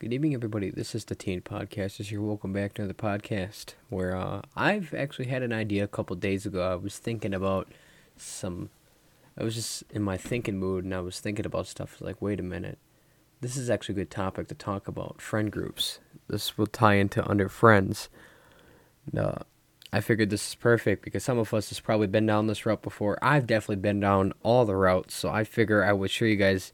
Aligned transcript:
Good 0.00 0.14
evening, 0.14 0.32
everybody. 0.32 0.70
This 0.70 0.94
is 0.94 1.04
the 1.04 1.14
Teen 1.14 1.42
Podcasters 1.42 2.06
here. 2.06 2.22
Welcome 2.22 2.54
back 2.54 2.72
to 2.72 2.86
the 2.86 2.94
podcast 2.94 3.74
where 3.90 4.16
uh, 4.16 4.40
I've 4.56 4.94
actually 4.94 5.26
had 5.26 5.42
an 5.42 5.52
idea 5.52 5.84
a 5.84 5.88
couple 5.88 6.16
days 6.16 6.46
ago. 6.46 6.72
I 6.72 6.74
was 6.76 6.96
thinking 6.96 7.34
about 7.34 7.68
some. 8.16 8.70
I 9.38 9.44
was 9.44 9.54
just 9.56 9.84
in 9.90 10.00
my 10.00 10.16
thinking 10.16 10.58
mood 10.58 10.84
and 10.84 10.94
I 10.94 11.00
was 11.00 11.20
thinking 11.20 11.44
about 11.44 11.66
stuff 11.66 12.00
like, 12.00 12.22
wait 12.22 12.40
a 12.40 12.42
minute. 12.42 12.78
This 13.42 13.58
is 13.58 13.68
actually 13.68 13.96
a 13.96 13.96
good 13.96 14.10
topic 14.10 14.48
to 14.48 14.54
talk 14.54 14.88
about 14.88 15.20
friend 15.20 15.52
groups. 15.52 15.98
This 16.28 16.56
will 16.56 16.66
tie 16.66 16.94
into 16.94 17.22
under 17.28 17.50
friends. 17.50 18.08
Uh, 19.14 19.40
I 19.92 20.00
figured 20.00 20.30
this 20.30 20.48
is 20.48 20.54
perfect 20.54 21.04
because 21.04 21.24
some 21.24 21.36
of 21.36 21.52
us 21.52 21.68
has 21.68 21.80
probably 21.80 22.06
been 22.06 22.24
down 22.24 22.46
this 22.46 22.64
route 22.64 22.80
before. 22.80 23.18
I've 23.20 23.46
definitely 23.46 23.82
been 23.82 24.00
down 24.00 24.32
all 24.42 24.64
the 24.64 24.76
routes, 24.76 25.14
so 25.14 25.28
I 25.28 25.44
figure 25.44 25.84
I 25.84 25.92
would 25.92 26.10
show 26.10 26.24
you 26.24 26.36
guys 26.36 26.72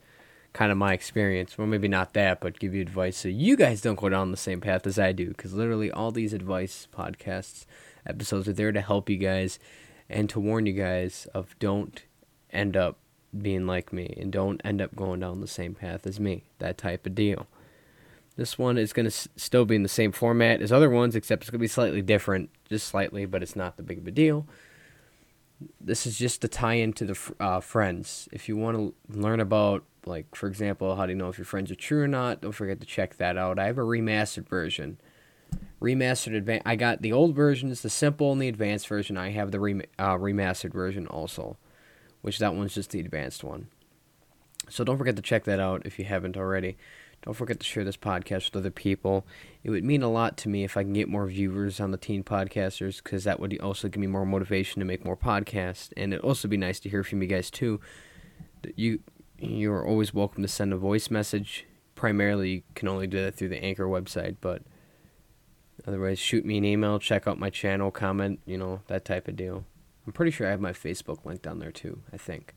kind 0.56 0.72
of 0.72 0.78
my 0.78 0.94
experience. 0.94 1.58
Well, 1.58 1.66
maybe 1.66 1.86
not 1.86 2.14
that, 2.14 2.40
but 2.40 2.58
give 2.58 2.74
you 2.74 2.80
advice 2.80 3.18
so 3.18 3.28
you 3.28 3.58
guys 3.58 3.82
don't 3.82 4.00
go 4.00 4.08
down 4.08 4.30
the 4.30 4.38
same 4.38 4.62
path 4.62 4.86
as 4.86 4.98
I 4.98 5.12
do. 5.12 5.28
Because 5.28 5.52
literally, 5.52 5.90
all 5.90 6.10
these 6.10 6.32
advice 6.32 6.88
podcasts 6.96 7.66
episodes 8.06 8.48
are 8.48 8.54
there 8.54 8.72
to 8.72 8.80
help 8.80 9.10
you 9.10 9.18
guys 9.18 9.58
and 10.08 10.30
to 10.30 10.40
warn 10.40 10.64
you 10.64 10.72
guys 10.72 11.26
of 11.34 11.54
don't 11.58 12.04
end 12.50 12.74
up 12.74 12.96
being 13.36 13.66
like 13.66 13.92
me 13.92 14.16
and 14.18 14.32
don't 14.32 14.62
end 14.64 14.80
up 14.80 14.96
going 14.96 15.20
down 15.20 15.42
the 15.42 15.46
same 15.46 15.74
path 15.74 16.06
as 16.06 16.18
me. 16.18 16.44
That 16.58 16.78
type 16.78 17.04
of 17.04 17.14
deal. 17.14 17.46
This 18.36 18.56
one 18.58 18.78
is 18.78 18.94
going 18.94 19.04
to 19.04 19.12
s- 19.12 19.28
still 19.36 19.66
be 19.66 19.76
in 19.76 19.82
the 19.82 19.90
same 19.90 20.10
format 20.10 20.62
as 20.62 20.72
other 20.72 20.88
ones, 20.88 21.14
except 21.14 21.42
it's 21.42 21.50
going 21.50 21.58
to 21.58 21.64
be 21.64 21.68
slightly 21.68 22.00
different, 22.00 22.48
just 22.70 22.88
slightly, 22.88 23.26
but 23.26 23.42
it's 23.42 23.56
not 23.56 23.76
the 23.76 23.82
big 23.82 23.98
of 23.98 24.06
a 24.06 24.10
deal. 24.10 24.46
This 25.80 26.06
is 26.06 26.18
just 26.18 26.42
to 26.42 26.48
tie 26.48 26.74
into 26.74 27.04
the 27.04 27.18
uh, 27.40 27.60
friends. 27.60 28.28
If 28.32 28.48
you 28.48 28.56
want 28.56 28.76
to 28.76 28.94
learn 29.18 29.40
about 29.40 29.84
like 30.04 30.36
for 30.36 30.46
example 30.46 30.94
how 30.94 31.04
do 31.04 31.10
you 31.10 31.18
know 31.18 31.28
if 31.28 31.36
your 31.38 31.44
friends 31.44 31.70
are 31.70 31.76
true 31.76 32.02
or 32.02 32.08
not? 32.08 32.40
Don't 32.40 32.52
forget 32.52 32.80
to 32.80 32.86
check 32.86 33.16
that 33.16 33.36
out. 33.36 33.58
I 33.58 33.66
have 33.66 33.78
a 33.78 33.82
remastered 33.82 34.48
version. 34.48 34.98
Remastered 35.80 36.36
advanced 36.36 36.66
i 36.66 36.74
got 36.74 37.02
the 37.02 37.12
old 37.12 37.34
version 37.34 37.70
is 37.70 37.82
the 37.82 37.90
simple 37.90 38.32
and 38.32 38.40
the 38.40 38.48
advanced 38.48 38.88
version. 38.88 39.16
I 39.16 39.30
have 39.30 39.50
the 39.50 39.60
rem- 39.60 39.82
uh, 39.98 40.16
remastered 40.16 40.72
version 40.72 41.06
also 41.06 41.56
which 42.22 42.38
that 42.38 42.54
one's 42.54 42.74
just 42.74 42.90
the 42.90 42.98
advanced 43.00 43.44
one 43.44 43.68
so 44.68 44.84
don't 44.84 44.98
forget 44.98 45.16
to 45.16 45.22
check 45.22 45.44
that 45.44 45.60
out 45.60 45.82
if 45.84 45.98
you 45.98 46.04
haven't 46.04 46.36
already 46.36 46.76
don't 47.22 47.34
forget 47.34 47.58
to 47.58 47.66
share 47.66 47.84
this 47.84 47.96
podcast 47.96 48.46
with 48.46 48.56
other 48.56 48.70
people 48.70 49.26
it 49.64 49.70
would 49.70 49.84
mean 49.84 50.02
a 50.02 50.10
lot 50.10 50.36
to 50.36 50.48
me 50.48 50.64
if 50.64 50.76
i 50.76 50.82
can 50.82 50.92
get 50.92 51.08
more 51.08 51.26
viewers 51.26 51.80
on 51.80 51.90
the 51.90 51.96
teen 51.96 52.22
podcasters 52.22 53.02
because 53.02 53.24
that 53.24 53.40
would 53.40 53.58
also 53.60 53.88
give 53.88 54.00
me 54.00 54.06
more 54.06 54.26
motivation 54.26 54.80
to 54.80 54.84
make 54.84 55.04
more 55.04 55.16
podcasts 55.16 55.92
and 55.96 56.12
it'd 56.12 56.24
also 56.24 56.46
be 56.48 56.56
nice 56.56 56.80
to 56.80 56.88
hear 56.88 57.02
from 57.02 57.22
you 57.22 57.28
guys 57.28 57.50
too 57.50 57.80
you 58.74 59.00
you're 59.38 59.84
always 59.84 60.14
welcome 60.14 60.42
to 60.42 60.48
send 60.48 60.72
a 60.72 60.76
voice 60.76 61.10
message. 61.10 61.66
Primarily, 61.94 62.50
you 62.50 62.62
can 62.74 62.88
only 62.88 63.06
do 63.06 63.22
that 63.22 63.34
through 63.34 63.48
the 63.48 63.62
Anchor 63.62 63.86
website, 63.86 64.36
but 64.40 64.62
otherwise, 65.86 66.18
shoot 66.18 66.44
me 66.44 66.58
an 66.58 66.64
email, 66.64 66.98
check 66.98 67.26
out 67.26 67.38
my 67.38 67.50
channel, 67.50 67.90
comment, 67.90 68.40
you 68.46 68.58
know, 68.58 68.80
that 68.86 69.04
type 69.04 69.28
of 69.28 69.36
deal. 69.36 69.64
I'm 70.06 70.12
pretty 70.12 70.30
sure 70.30 70.46
I 70.46 70.50
have 70.50 70.60
my 70.60 70.72
Facebook 70.72 71.24
link 71.24 71.42
down 71.42 71.58
there 71.58 71.72
too, 71.72 72.00
I 72.12 72.16
think. 72.16 72.54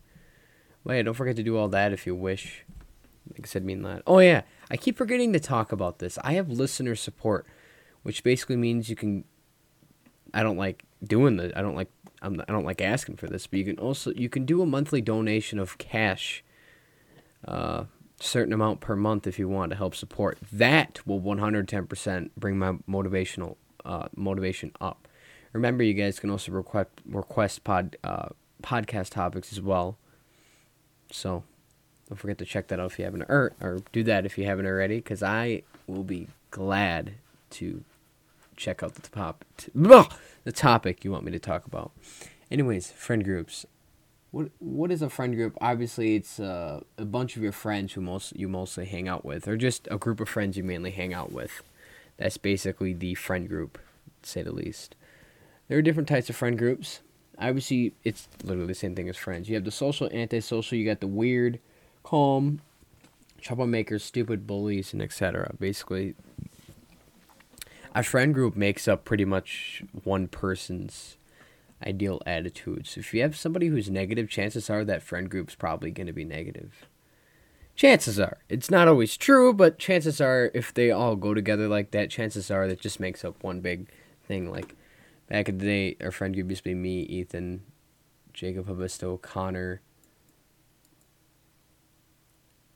Yeah, 0.90 1.04
don't 1.04 1.14
forget 1.14 1.36
to 1.36 1.44
do 1.44 1.58
all 1.58 1.68
that 1.70 1.94
if 1.94 2.06
you 2.06 2.16
wish. 2.16 2.66
Like 3.30 3.42
I 3.44 3.48
said, 3.48 3.64
mean 3.64 3.84
that. 3.84 4.02
Oh, 4.08 4.20
yeah, 4.20 4.42
I 4.72 4.78
keep 4.78 4.98
forgetting 4.98 5.34
to 5.34 5.40
talk 5.40 5.72
about 5.72 6.00
this. 6.00 6.18
I 6.24 6.34
have 6.34 6.50
listener 6.50 6.96
support, 6.96 7.46
which 8.04 8.24
basically 8.24 8.56
means 8.56 8.90
you 8.90 8.96
can. 8.96 9.24
I 10.34 10.44
don't 10.44 10.58
like 10.58 10.84
doing 11.04 11.38
the. 11.38 11.58
I 11.58 11.62
don't 11.62 11.76
like. 11.76 11.90
I'm, 12.22 12.42
I 12.42 12.52
don't 12.52 12.66
like 12.66 12.82
asking 12.82 13.18
for 13.18 13.28
this, 13.28 13.48
but 13.48 13.60
you 13.60 13.66
can 13.66 13.80
also 13.80 14.12
you 14.14 14.30
can 14.30 14.46
do 14.46 14.62
a 14.62 14.66
monthly 14.66 15.02
donation 15.02 15.60
of 15.60 15.78
cash 15.78 16.44
uh, 17.48 17.86
certain 18.20 18.54
amount 18.54 18.82
per 18.82 18.96
month 18.96 19.28
if 19.28 19.40
you 19.40 19.48
want 19.48 19.72
to 19.72 19.78
help 19.78 19.96
support. 19.96 20.38
That 20.52 21.06
will 21.06 21.22
110% 21.22 22.30
bring 22.38 22.58
my 22.58 22.74
motivational 22.90 23.56
uh, 23.86 24.08
motivation 24.16 24.72
up. 24.82 25.08
Remember, 25.54 25.84
you 25.84 25.94
guys 25.94 26.20
can 26.20 26.30
also 26.30 26.52
request 26.52 26.90
request 27.06 27.64
pod 27.64 27.98
uh, 28.04 28.30
podcast 28.62 29.12
topics 29.12 29.52
as 29.52 29.62
well. 29.62 29.98
So 31.12 31.44
don't 32.08 32.18
forget 32.18 32.38
to 32.40 32.46
check 32.46 32.68
that 32.68 32.80
out 32.80 32.92
if 32.92 33.00
you 33.00 33.06
haven't 33.06 33.24
or 33.24 33.54
or 33.62 33.82
do 33.92 34.04
that 34.04 34.26
if 34.26 34.38
you 34.38 34.46
haven't 34.46 34.66
already, 34.66 34.98
because 34.98 35.24
I 35.24 35.64
will 35.88 36.04
be 36.04 36.28
glad 36.52 37.14
to 37.52 37.84
check 38.56 38.84
out 38.84 38.96
the 38.96 39.02
top 39.02 39.46
the 40.44 40.52
topic 40.52 41.04
you 41.04 41.12
want 41.12 41.24
me 41.24 41.32
to 41.32 41.40
talk 41.40 41.66
about. 41.66 41.92
Anyways, 42.52 42.92
friend 42.92 43.24
groups 43.24 43.66
what 44.32 44.50
what 44.60 44.92
is 44.92 45.02
a 45.02 45.10
friend 45.10 45.36
group? 45.36 45.58
Obviously, 45.60 46.16
it's 46.16 46.40
uh, 46.40 46.82
a 46.98 47.06
bunch 47.06 47.36
of 47.36 47.42
your 47.42 47.52
friends 47.52 47.94
who 47.94 48.02
most 48.02 48.36
you 48.36 48.48
mostly 48.48 48.86
hang 48.86 49.08
out 49.08 49.26
with, 49.26 49.48
or 49.48 49.58
just 49.58 49.88
a 49.90 49.98
group 49.98 50.20
of 50.20 50.30
friends 50.30 50.58
you 50.58 50.64
mainly 50.64 50.92
hang 50.92 51.14
out 51.14 51.32
with. 51.32 51.64
That's 52.18 52.38
basically 52.38 52.94
the 52.94 53.16
friend 53.16 53.48
group, 53.48 53.80
say 54.22 54.44
the 54.44 54.52
least. 54.52 54.96
There 55.68 55.78
are 55.78 55.82
different 55.82 56.10
types 56.10 56.30
of 56.30 56.36
friend 56.36 56.58
groups. 56.58 57.00
Obviously, 57.40 57.94
it's 58.04 58.28
literally 58.44 58.68
the 58.68 58.76
same 58.76 58.96
thing 58.96 59.08
as 59.10 59.18
friends. 59.18 59.48
You 59.48 59.56
have 59.56 59.64
the 59.64 59.72
social, 59.72 60.10
antisocial. 60.12 60.78
You 60.78 60.86
got 60.86 61.00
the 61.00 61.08
weird, 61.08 61.60
calm, 62.04 62.62
troublemakers, 63.42 64.02
stupid 64.02 64.46
bullies, 64.46 64.92
and 64.94 65.02
etc. 65.02 65.54
Basically, 65.60 66.16
a 67.96 68.04
friend 68.04 68.34
group 68.34 68.56
makes 68.56 68.88
up 68.88 69.06
pretty 69.06 69.26
much 69.26 69.84
one 70.04 70.28
person's 70.28 71.18
ideal 71.86 72.22
attitudes. 72.26 72.98
If 72.98 73.14
you 73.14 73.22
have 73.22 73.38
somebody 73.38 73.68
who's 73.68 73.90
negative, 73.90 74.30
chances 74.30 74.70
are 74.70 74.84
that 74.86 75.02
friend 75.02 75.30
group's 75.30 75.56
probably 75.56 75.92
going 75.92 76.08
to 76.08 76.14
be 76.14 76.26
negative. 76.26 76.88
Chances 77.76 78.20
are. 78.20 78.40
It's 78.50 78.70
not 78.70 78.90
always 78.90 79.16
true, 79.16 79.54
but 79.54 79.80
chances 79.80 80.20
are 80.20 80.52
if 80.54 80.74
they 80.74 80.92
all 80.92 81.16
go 81.16 81.34
together 81.34 81.70
like 81.70 81.92
that, 81.92 82.10
chances 82.10 82.52
are 82.52 82.68
that 82.68 82.82
just 82.82 83.00
makes 83.00 83.24
up 83.24 83.42
one 83.42 83.62
big 83.62 83.88
thing. 84.28 84.52
Like 84.52 84.76
back 85.30 85.48
in 85.48 85.60
the 85.60 85.66
day, 85.66 85.96
our 86.02 86.12
friend 86.12 86.34
group 86.34 86.50
used 86.50 86.64
to 86.64 86.70
be 86.70 86.76
me, 86.76 87.02
Ethan, 87.04 87.62
Jacob 88.34 88.68
Habisto, 88.68 89.22
Connor, 89.22 89.82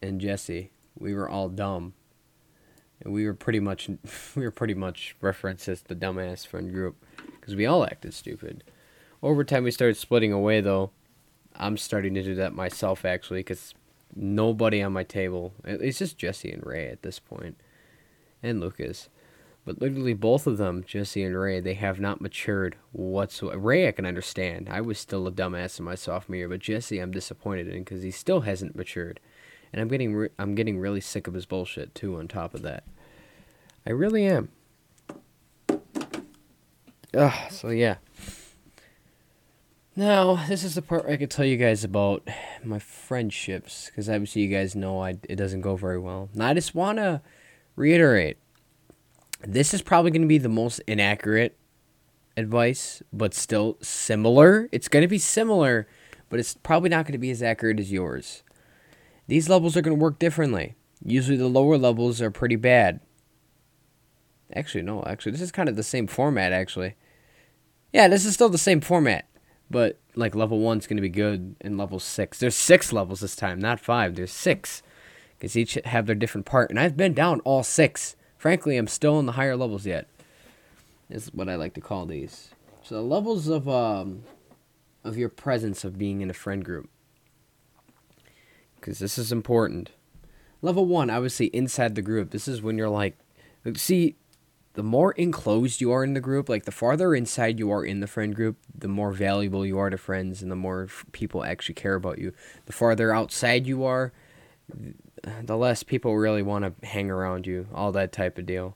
and 0.01 0.21
Jesse. 0.21 0.71
We 0.97 1.13
were 1.13 1.27
all 1.27 1.49
dumb. 1.49 1.93
And 3.01 3.13
we 3.13 3.25
were 3.25 3.33
pretty 3.33 3.59
much 3.59 3.89
we 4.35 4.43
were 4.43 4.51
pretty 4.51 4.75
much 4.75 5.15
referenced 5.19 5.67
as 5.67 5.81
the 5.81 5.95
dumbass 5.95 6.47
friend 6.47 6.71
group 6.71 7.03
because 7.39 7.55
we 7.55 7.65
all 7.65 7.83
acted 7.83 8.13
stupid. 8.13 8.63
Over 9.21 9.43
time, 9.43 9.63
we 9.63 9.71
started 9.71 9.97
splitting 9.97 10.31
away, 10.31 10.61
though. 10.61 10.91
I'm 11.55 11.77
starting 11.77 12.13
to 12.15 12.23
do 12.23 12.35
that 12.35 12.53
myself, 12.53 13.05
actually, 13.05 13.39
because 13.39 13.73
nobody 14.15 14.81
on 14.81 14.91
my 14.93 15.03
table, 15.03 15.53
it's 15.63 15.99
just 15.99 16.17
Jesse 16.17 16.51
and 16.51 16.65
Ray 16.65 16.89
at 16.89 17.03
this 17.03 17.19
point, 17.19 17.57
and 18.41 18.59
Lucas. 18.59 19.09
But 19.65 19.81
literally, 19.81 20.13
both 20.13 20.45
of 20.45 20.57
them, 20.57 20.83
Jesse 20.85 21.23
and 21.23 21.37
Ray, 21.37 21.61
they 21.61 21.75
have 21.75 21.97
not 21.97 22.19
matured 22.19 22.75
whatsoever. 22.91 23.59
Ray, 23.59 23.87
I 23.87 23.93
can 23.93 24.05
understand. 24.05 24.67
I 24.69 24.81
was 24.81 24.99
still 24.99 25.25
a 25.25 25.31
dumbass 25.31 25.79
in 25.79 25.85
my 25.85 25.95
sophomore 25.95 26.35
year, 26.35 26.49
but 26.49 26.59
Jesse, 26.59 26.99
I'm 26.99 27.11
disappointed 27.11 27.69
in 27.69 27.79
because 27.79 28.03
he 28.03 28.11
still 28.11 28.41
hasn't 28.41 28.75
matured, 28.75 29.21
and 29.71 29.81
I'm 29.81 29.87
getting 29.87 30.13
re- 30.13 30.29
I'm 30.37 30.53
getting 30.53 30.79
really 30.79 30.99
sick 30.99 31.27
of 31.27 31.33
his 31.33 31.45
bullshit 31.45 31.95
too. 31.95 32.17
On 32.17 32.27
top 32.27 32.53
of 32.53 32.61
that, 32.63 32.83
I 33.87 33.91
really 33.91 34.25
am. 34.25 34.49
Ugh, 37.13 37.51
so 37.51 37.69
yeah. 37.69 37.97
Now, 39.95 40.45
this 40.47 40.63
is 40.63 40.75
the 40.75 40.81
part 40.81 41.05
where 41.05 41.13
I 41.13 41.17
could 41.17 41.31
tell 41.31 41.45
you 41.45 41.55
guys 41.55 41.83
about 41.83 42.27
my 42.63 42.79
friendships, 42.79 43.85
because 43.85 44.09
obviously 44.09 44.41
you 44.41 44.49
guys 44.49 44.75
know 44.75 45.03
I, 45.03 45.19
it 45.29 45.35
doesn't 45.35 45.61
go 45.61 45.75
very 45.75 45.99
well. 45.99 46.29
Now, 46.33 46.47
I 46.47 46.53
just 46.55 46.73
want 46.73 46.97
to 46.97 47.21
reiterate 47.75 48.39
this 49.47 49.73
is 49.73 49.81
probably 49.81 50.11
going 50.11 50.21
to 50.21 50.27
be 50.27 50.37
the 50.37 50.49
most 50.49 50.79
inaccurate 50.87 51.57
advice, 52.37 53.01
but 53.11 53.33
still 53.33 53.77
similar. 53.81 54.69
It's 54.71 54.87
going 54.87 55.01
to 55.01 55.07
be 55.07 55.17
similar, 55.17 55.87
but 56.29 56.39
it's 56.39 56.55
probably 56.55 56.89
not 56.89 57.05
going 57.05 57.13
to 57.13 57.17
be 57.17 57.31
as 57.31 57.43
accurate 57.43 57.79
as 57.79 57.91
yours. 57.91 58.43
These 59.27 59.49
levels 59.49 59.77
are 59.77 59.81
going 59.81 59.97
to 59.97 60.01
work 60.01 60.19
differently. 60.19 60.75
Usually, 61.05 61.37
the 61.37 61.47
lower 61.47 61.77
levels 61.77 62.21
are 62.21 62.31
pretty 62.31 62.55
bad. 62.55 62.99
Actually, 64.55 64.83
no, 64.83 65.03
actually, 65.05 65.31
this 65.31 65.41
is 65.41 65.51
kind 65.51 65.69
of 65.69 65.75
the 65.75 65.83
same 65.83 66.07
format, 66.07 66.51
actually. 66.51 66.95
Yeah, 67.91 68.07
this 68.07 68.25
is 68.25 68.33
still 68.33 68.49
the 68.49 68.57
same 68.57 68.81
format 68.81 69.27
but 69.73 69.99
like 70.15 70.35
level 70.35 70.59
one's 70.59 70.87
gonna 70.87 71.01
be 71.01 71.09
good 71.09 71.55
and 71.59 71.77
level 71.77 71.99
six. 71.99 72.39
There's 72.39 72.55
six 72.55 72.93
levels 72.93 73.19
this 73.19 73.35
time, 73.35 73.59
not 73.59 73.79
five. 73.79 74.15
There's 74.15 74.31
six, 74.31 74.83
because 75.37 75.57
each 75.57 75.77
have 75.85 76.05
their 76.05 76.15
different 76.15 76.45
part, 76.45 76.69
and 76.69 76.79
I've 76.79 76.95
been 76.95 77.13
down 77.13 77.41
all 77.41 77.63
six. 77.63 78.15
Frankly, 78.43 78.75
I'm 78.75 78.87
still 78.87 79.21
in 79.21 79.25
the 79.25 79.31
higher 79.31 79.55
levels 79.55 79.85
yet. 79.85 80.05
Is 81.09 81.33
what 81.33 81.47
I 81.47 81.55
like 81.55 81.75
to 81.75 81.79
call 81.79 82.05
these. 82.05 82.49
So 82.83 82.95
the 82.95 83.01
levels 83.01 83.47
of 83.47 83.69
um, 83.69 84.23
of 85.01 85.17
your 85.17 85.29
presence 85.29 85.85
of 85.85 85.97
being 85.97 86.19
in 86.19 86.29
a 86.29 86.33
friend 86.33 86.61
group, 86.61 86.89
because 88.75 88.99
this 88.99 89.17
is 89.17 89.31
important. 89.31 89.91
Level 90.61 90.85
one, 90.85 91.09
obviously 91.09 91.45
inside 91.47 91.95
the 91.95 92.01
group. 92.01 92.31
This 92.31 92.49
is 92.49 92.61
when 92.61 92.77
you're 92.77 92.89
like, 92.89 93.17
see, 93.75 94.17
the 94.73 94.83
more 94.83 95.13
enclosed 95.13 95.79
you 95.79 95.93
are 95.93 96.03
in 96.03 96.13
the 96.13 96.19
group, 96.19 96.49
like 96.49 96.65
the 96.65 96.71
farther 96.71 97.15
inside 97.15 97.59
you 97.59 97.71
are 97.71 97.85
in 97.85 98.01
the 98.01 98.07
friend 98.07 98.35
group, 98.35 98.57
the 98.77 98.89
more 98.89 99.13
valuable 99.13 99.65
you 99.65 99.79
are 99.79 99.89
to 99.89 99.97
friends 99.97 100.41
and 100.41 100.51
the 100.51 100.57
more 100.57 100.83
f- 100.89 101.05
people 101.13 101.45
actually 101.45 101.75
care 101.75 101.95
about 101.95 102.19
you. 102.19 102.33
The 102.65 102.73
farther 102.73 103.15
outside 103.15 103.67
you 103.67 103.85
are, 103.85 104.11
the 105.43 105.57
less 105.57 105.83
people 105.83 106.17
really 106.17 106.41
want 106.41 106.65
to 106.65 106.87
hang 106.87 107.09
around 107.09 107.47
you, 107.47 107.67
all 107.73 107.91
that 107.91 108.11
type 108.11 108.37
of 108.37 108.45
deal. 108.45 108.75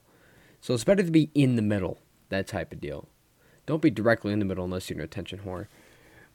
So 0.62 0.74
it's 0.74 0.84
better 0.84 1.04
to 1.04 1.12
be 1.12 1.30
in 1.34 1.56
the 1.56 1.62
middle, 1.62 2.00
that 2.30 2.48
type 2.48 2.72
of 2.72 2.82
deal. 2.82 3.08
Don't 3.66 3.82
be 3.82 3.90
directly 3.90 4.34
in 4.34 4.40
the 4.40 4.46
middle 4.46 4.66
unless 4.66 4.90
you're 4.90 5.00
an 5.00 5.06
attention 5.06 5.42
whore. 5.46 5.68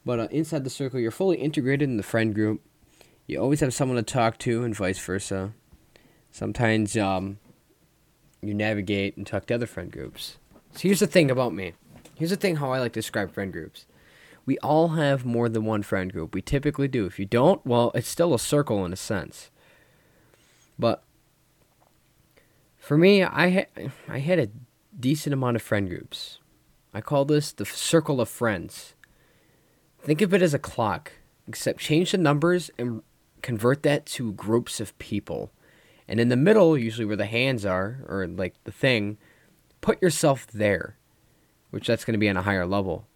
But 0.05 0.21
uh, 0.21 0.29
inside 0.31 0.65
the 0.65 0.71
circle, 0.71 1.01
you're 1.01 1.11
fully 1.11 1.39
integrated 1.39 1.89
in 1.89 1.97
the 1.97 2.03
friend 2.03 2.35
group. 2.35 2.61
You 3.27 3.41
always 3.41 3.61
have 3.61 3.73
someone 3.73 3.97
to 3.97 4.03
talk 4.03 4.39
to, 4.39 4.65
and 4.65 4.75
vice 4.75 4.99
versa. 4.99 5.53
Sometimes 6.31 6.97
um, 6.97 7.39
you 8.43 8.53
navigate 8.53 9.17
and 9.17 9.27
talk 9.27 9.47
to 9.47 9.55
other 9.55 9.67
friend 9.67 9.91
groups. 9.91 10.39
So 10.73 10.81
here's 10.81 11.01
the 11.01 11.07
thing 11.07 11.31
about 11.31 11.55
me. 11.55 11.75
Here's 12.17 12.31
the 12.31 12.37
thing 12.37 12.57
how 12.57 12.73
I 12.73 12.81
like 12.81 12.93
to 12.93 13.01
describe 13.01 13.33
friend 13.33 13.53
groups. 13.53 13.87
We 14.45 14.59
all 14.59 14.89
have 14.89 15.25
more 15.25 15.49
than 15.49 15.65
one 15.65 15.83
friend 15.83 16.13
group. 16.13 16.35
We 16.35 16.43
typically 16.43 16.89
do. 16.89 17.07
If 17.07 17.19
you 17.19 17.25
don't, 17.25 17.65
well, 17.65 17.93
it's 17.95 18.09
still 18.09 18.35
a 18.35 18.39
circle 18.39 18.85
in 18.85 18.93
a 18.93 18.97
sense. 18.97 19.51
But 20.83 21.05
for 22.77 22.99
me, 22.99 23.23
I 23.23 23.51
ha- 23.51 23.89
I 24.09 24.19
had 24.19 24.41
a 24.41 24.49
decent 24.99 25.33
amount 25.33 25.55
of 25.55 25.63
friend 25.63 25.89
groups. 25.89 26.41
I 26.93 27.01
call 27.01 27.25
this 27.25 27.53
the 27.53 27.65
circle 27.65 28.21
of 28.21 28.29
friends. 28.29 28.97
Think 30.01 30.21
of 30.21 30.35
it 30.35 30.43
as 30.43 30.55
a 30.55 30.59
clock, 30.59 31.13
except 31.47 31.79
change 31.79 32.11
the 32.11 32.19
numbers 32.19 32.69
and 32.77 33.03
convert 33.43 33.85
that 33.85 34.07
to 34.07 34.33
groups 34.33 34.81
of 34.81 34.99
people. 34.99 35.53
And 36.09 36.19
in 36.19 36.31
the 36.31 36.37
middle, 36.37 36.77
usually 36.77 37.07
where 37.07 37.17
the 37.17 37.27
hands 37.27 37.65
are, 37.65 38.05
or 38.09 38.27
like 38.27 38.55
the 38.65 38.73
thing, 38.73 39.19
put 39.81 40.03
yourself 40.03 40.49
there, 40.49 40.97
which 41.71 41.87
that's 41.87 42.05
going 42.05 42.15
to 42.15 42.19
be 42.19 42.29
on 42.29 42.37
a 42.37 42.43
higher 42.43 42.67
level. 42.67 43.07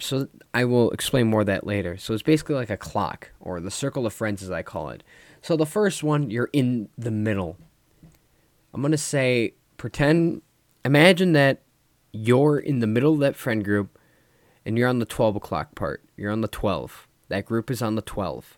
So 0.00 0.26
I 0.52 0.64
will 0.64 0.90
explain 0.90 1.28
more 1.28 1.42
of 1.42 1.46
that 1.46 1.64
later. 1.64 1.96
So 1.96 2.12
it's 2.12 2.24
basically 2.24 2.56
like 2.56 2.70
a 2.70 2.76
clock, 2.76 3.30
or 3.38 3.60
the 3.60 3.70
circle 3.70 4.04
of 4.04 4.12
friends 4.12 4.42
as 4.42 4.50
I 4.50 4.62
call 4.62 4.88
it. 4.88 5.04
So 5.42 5.56
the 5.56 5.66
first 5.66 6.02
one, 6.02 6.30
you're 6.30 6.50
in 6.52 6.88
the 6.98 7.10
middle. 7.10 7.56
I'm 8.74 8.82
going 8.82 8.92
to 8.92 8.98
say, 8.98 9.54
pretend, 9.76 10.42
imagine 10.84 11.32
that 11.32 11.62
you're 12.12 12.58
in 12.58 12.80
the 12.80 12.86
middle 12.86 13.14
of 13.14 13.20
that 13.20 13.36
friend 13.36 13.64
group 13.64 13.98
and 14.64 14.76
you're 14.76 14.88
on 14.88 14.98
the 14.98 15.06
12 15.06 15.36
o'clock 15.36 15.74
part. 15.74 16.04
You're 16.16 16.32
on 16.32 16.40
the 16.40 16.48
12. 16.48 17.08
That 17.28 17.46
group 17.46 17.70
is 17.70 17.80
on 17.82 17.94
the 17.94 18.02
12. 18.02 18.56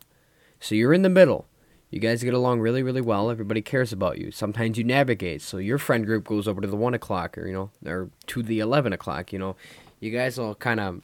So 0.58 0.74
you're 0.74 0.94
in 0.94 1.02
the 1.02 1.08
middle. 1.08 1.46
You 1.90 1.98
guys 1.98 2.22
get 2.22 2.34
along 2.34 2.60
really, 2.60 2.82
really 2.82 3.00
well. 3.00 3.30
Everybody 3.30 3.62
cares 3.62 3.92
about 3.92 4.18
you. 4.18 4.30
Sometimes 4.30 4.78
you 4.78 4.84
navigate. 4.84 5.42
So 5.42 5.58
your 5.58 5.78
friend 5.78 6.06
group 6.06 6.24
goes 6.24 6.46
over 6.46 6.60
to 6.60 6.68
the 6.68 6.76
1 6.76 6.94
o'clock 6.94 7.36
or, 7.36 7.46
you 7.46 7.52
know, 7.52 7.70
or 7.84 8.10
to 8.28 8.42
the 8.42 8.60
11 8.60 8.92
o'clock. 8.92 9.32
You 9.32 9.40
know, 9.40 9.56
you 9.98 10.10
guys 10.10 10.38
will 10.38 10.54
kind 10.54 10.78
of 10.78 11.02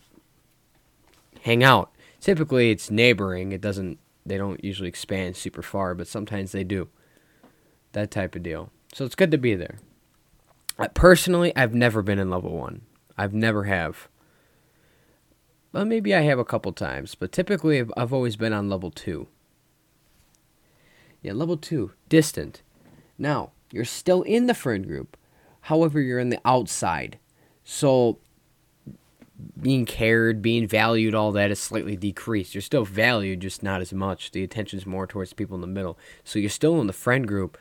hang 1.43 1.64
out. 1.64 1.90
Typically, 2.20 2.70
it's 2.70 2.90
neighboring. 2.90 3.52
It 3.52 3.61
doesn't, 3.61 3.99
they 4.26 4.37
don't 4.37 4.62
usually 4.64 4.88
expand 4.88 5.37
super 5.37 5.62
far, 5.62 5.94
but 5.94 6.08
sometimes 6.08 6.52
they 6.52 6.64
do. 6.64 6.88
That 7.93 8.11
type 8.11 8.34
of 8.34 8.43
deal. 8.43 8.70
So 8.93 9.05
it's 9.05 9.14
good 9.14 9.31
to 9.31 9.38
be 9.38 9.55
there. 9.55 9.78
Personally, 10.94 11.55
I've 11.56 11.75
never 11.75 12.02
been 12.02 12.19
in 12.19 12.31
level 12.31 12.52
one. 12.52 12.82
I've 13.17 13.32
never 13.32 13.64
have. 13.64 14.08
Well, 15.73 15.84
maybe 15.84 16.14
I 16.14 16.20
have 16.20 16.38
a 16.38 16.44
couple 16.44 16.73
times, 16.73 17.14
but 17.14 17.32
typically 17.32 17.78
I've, 17.78 17.93
I've 17.96 18.12
always 18.12 18.37
been 18.37 18.52
on 18.52 18.69
level 18.69 18.90
two. 18.90 19.28
Yeah, 21.23 21.32
level 21.32 21.56
two, 21.56 21.93
distant. 22.08 22.62
Now, 23.19 23.52
you're 23.73 23.84
still 23.84 24.23
in 24.23 24.46
the 24.46 24.55
friend 24.55 24.87
group. 24.87 25.17
However, 25.62 26.00
you're 26.00 26.19
in 26.19 26.31
the 26.31 26.40
outside. 26.44 27.19
So, 27.64 28.19
being 29.61 29.85
cared, 29.85 30.43
being 30.43 30.67
valued, 30.67 31.15
all 31.15 31.33
that 31.33 31.50
is 31.50 31.59
slightly 31.59 31.97
decreased. 31.97 32.55
You're 32.55 32.62
still 32.62 32.85
valued, 32.85 33.41
just 33.41 33.62
not 33.62 33.81
as 33.81 33.93
much. 33.93 34.31
The 34.31 34.43
attention's 34.43 34.87
more 34.87 35.06
towards 35.06 35.33
people 35.33 35.55
in 35.55 35.61
the 35.61 35.67
middle. 35.67 35.99
So, 36.25 36.38
you're 36.38 36.50
still 36.50 36.81
in 36.81 36.87
the 36.87 36.93
friend 36.93 37.27
group, 37.27 37.59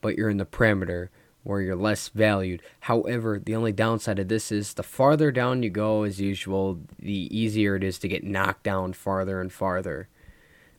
but 0.00 0.16
you're 0.16 0.30
in 0.30 0.38
the 0.38 0.44
perimeter 0.44 1.10
where 1.44 1.60
you're 1.60 1.76
less 1.76 2.08
valued. 2.08 2.62
However, 2.80 3.38
the 3.38 3.54
only 3.54 3.72
downside 3.72 4.18
of 4.18 4.28
this 4.28 4.52
is 4.52 4.74
the 4.74 4.82
farther 4.82 5.30
down 5.30 5.62
you 5.62 5.70
go, 5.70 6.02
as 6.02 6.20
usual, 6.20 6.80
the 6.98 7.28
easier 7.36 7.76
it 7.76 7.84
is 7.84 7.98
to 8.00 8.08
get 8.08 8.24
knocked 8.24 8.64
down 8.64 8.92
farther 8.92 9.40
and 9.40 9.52
farther. 9.52 10.08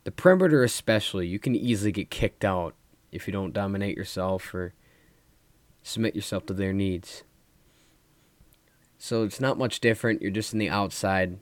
The 0.04 0.12
perimeter, 0.12 0.62
especially, 0.62 1.26
you 1.26 1.38
can 1.38 1.56
easily 1.56 1.92
get 1.92 2.10
kicked 2.10 2.44
out 2.44 2.74
if 3.10 3.26
you 3.26 3.32
don't 3.32 3.52
dominate 3.52 3.96
yourself 3.96 4.54
or 4.54 4.72
submit 5.82 6.14
yourself 6.14 6.46
to 6.46 6.54
their 6.54 6.72
needs. 6.72 7.24
So 9.00 9.24
it's 9.24 9.40
not 9.40 9.58
much 9.58 9.80
different. 9.80 10.22
You're 10.22 10.30
just 10.30 10.52
in 10.52 10.58
the 10.58 10.68
outside. 10.68 11.38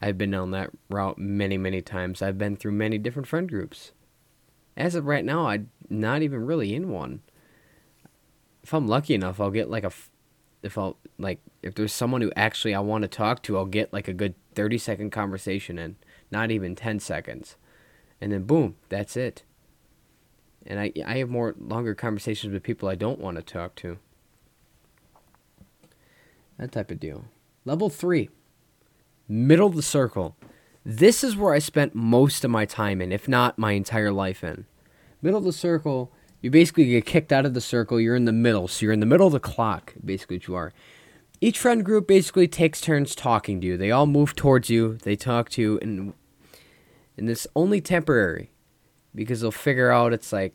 I've 0.00 0.18
been 0.18 0.34
on 0.34 0.50
that 0.52 0.70
route 0.88 1.18
many, 1.18 1.56
many 1.56 1.82
times. 1.82 2.22
I've 2.22 2.38
been 2.38 2.56
through 2.56 2.72
many 2.72 2.98
different 2.98 3.28
friend 3.28 3.48
groups. 3.48 3.92
As 4.76 4.94
of 4.94 5.06
right 5.06 5.24
now, 5.24 5.46
I'm 5.46 5.70
not 5.90 6.22
even 6.22 6.46
really 6.46 6.74
in 6.74 6.90
one. 6.90 7.20
If 8.62 8.72
I'm 8.72 8.88
lucky 8.88 9.14
enough, 9.14 9.40
I'll 9.40 9.50
get 9.50 9.70
like 9.70 9.84
a. 9.84 9.92
If 10.62 10.76
I'll 10.76 10.96
like, 11.18 11.40
if 11.62 11.74
there's 11.76 11.92
someone 11.92 12.20
who 12.20 12.32
actually 12.34 12.74
I 12.74 12.80
want 12.80 13.02
to 13.02 13.08
talk 13.08 13.42
to, 13.44 13.56
I'll 13.56 13.66
get 13.66 13.92
like 13.92 14.08
a 14.08 14.12
good 14.12 14.34
30 14.54 14.78
second 14.78 15.10
conversation 15.10 15.78
in, 15.78 15.96
not 16.32 16.50
even 16.50 16.74
10 16.74 16.98
seconds 16.98 17.56
and 18.20 18.32
then 18.32 18.44
boom, 18.44 18.76
that's 18.88 19.16
it. 19.16 19.42
And 20.66 20.78
I 20.80 20.92
I 21.06 21.18
have 21.18 21.28
more 21.28 21.54
longer 21.58 21.94
conversations 21.94 22.52
with 22.52 22.62
people 22.62 22.88
I 22.88 22.94
don't 22.94 23.20
want 23.20 23.36
to 23.36 23.42
talk 23.42 23.74
to. 23.76 23.98
That 26.58 26.72
type 26.72 26.90
of 26.90 27.00
deal. 27.00 27.24
Level 27.64 27.88
3. 27.88 28.28
Middle 29.28 29.68
of 29.68 29.76
the 29.76 29.82
circle. 29.82 30.36
This 30.84 31.22
is 31.22 31.36
where 31.36 31.54
I 31.54 31.58
spent 31.58 31.94
most 31.94 32.44
of 32.44 32.50
my 32.50 32.64
time 32.64 33.00
in, 33.00 33.12
if 33.12 33.28
not 33.28 33.58
my 33.58 33.72
entire 33.72 34.10
life 34.10 34.42
in. 34.42 34.66
Middle 35.20 35.38
of 35.38 35.44
the 35.44 35.52
circle, 35.52 36.12
you 36.40 36.50
basically 36.50 36.86
get 36.86 37.04
kicked 37.04 37.32
out 37.32 37.44
of 37.44 37.54
the 37.54 37.60
circle, 37.60 38.00
you're 38.00 38.16
in 38.16 38.24
the 38.24 38.32
middle. 38.32 38.68
So 38.68 38.84
you're 38.84 38.92
in 38.92 39.00
the 39.00 39.06
middle 39.06 39.26
of 39.26 39.32
the 39.32 39.40
clock, 39.40 39.94
basically 40.04 40.36
what 40.36 40.48
you 40.48 40.54
are. 40.54 40.72
Each 41.40 41.58
friend 41.58 41.84
group 41.84 42.08
basically 42.08 42.48
takes 42.48 42.80
turns 42.80 43.14
talking 43.14 43.60
to 43.60 43.66
you. 43.66 43.76
They 43.76 43.90
all 43.90 44.06
move 44.06 44.34
towards 44.34 44.70
you, 44.70 44.98
they 45.02 45.14
talk 45.14 45.50
to 45.50 45.62
you, 45.62 45.78
and 45.80 46.14
and 47.16 47.28
it's 47.28 47.46
only 47.56 47.80
temporary 47.80 48.50
because 49.14 49.40
they'll 49.40 49.50
figure 49.50 49.90
out 49.90 50.12
it's 50.12 50.32
like 50.32 50.54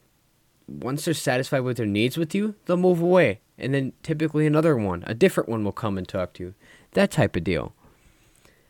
once 0.68 1.06
they're 1.06 1.14
satisfied 1.14 1.62
with 1.62 1.78
their 1.78 1.86
needs 1.86 2.18
with 2.18 2.34
you, 2.34 2.56
they'll 2.66 2.78
move 2.78 3.02
away. 3.02 3.42
And 3.58 3.74
then 3.74 3.94
typically 4.02 4.48
another 4.48 4.76
one, 4.76 5.04
a 5.06 5.14
different 5.14 5.50
one 5.50 5.64
will 5.64 5.72
come 5.72 5.98
and 5.98 6.08
talk 6.08 6.34
to 6.34 6.44
you. 6.44 6.54
That 6.92 7.12
type 7.12 7.36
of 7.36 7.44
deal. 7.44 7.74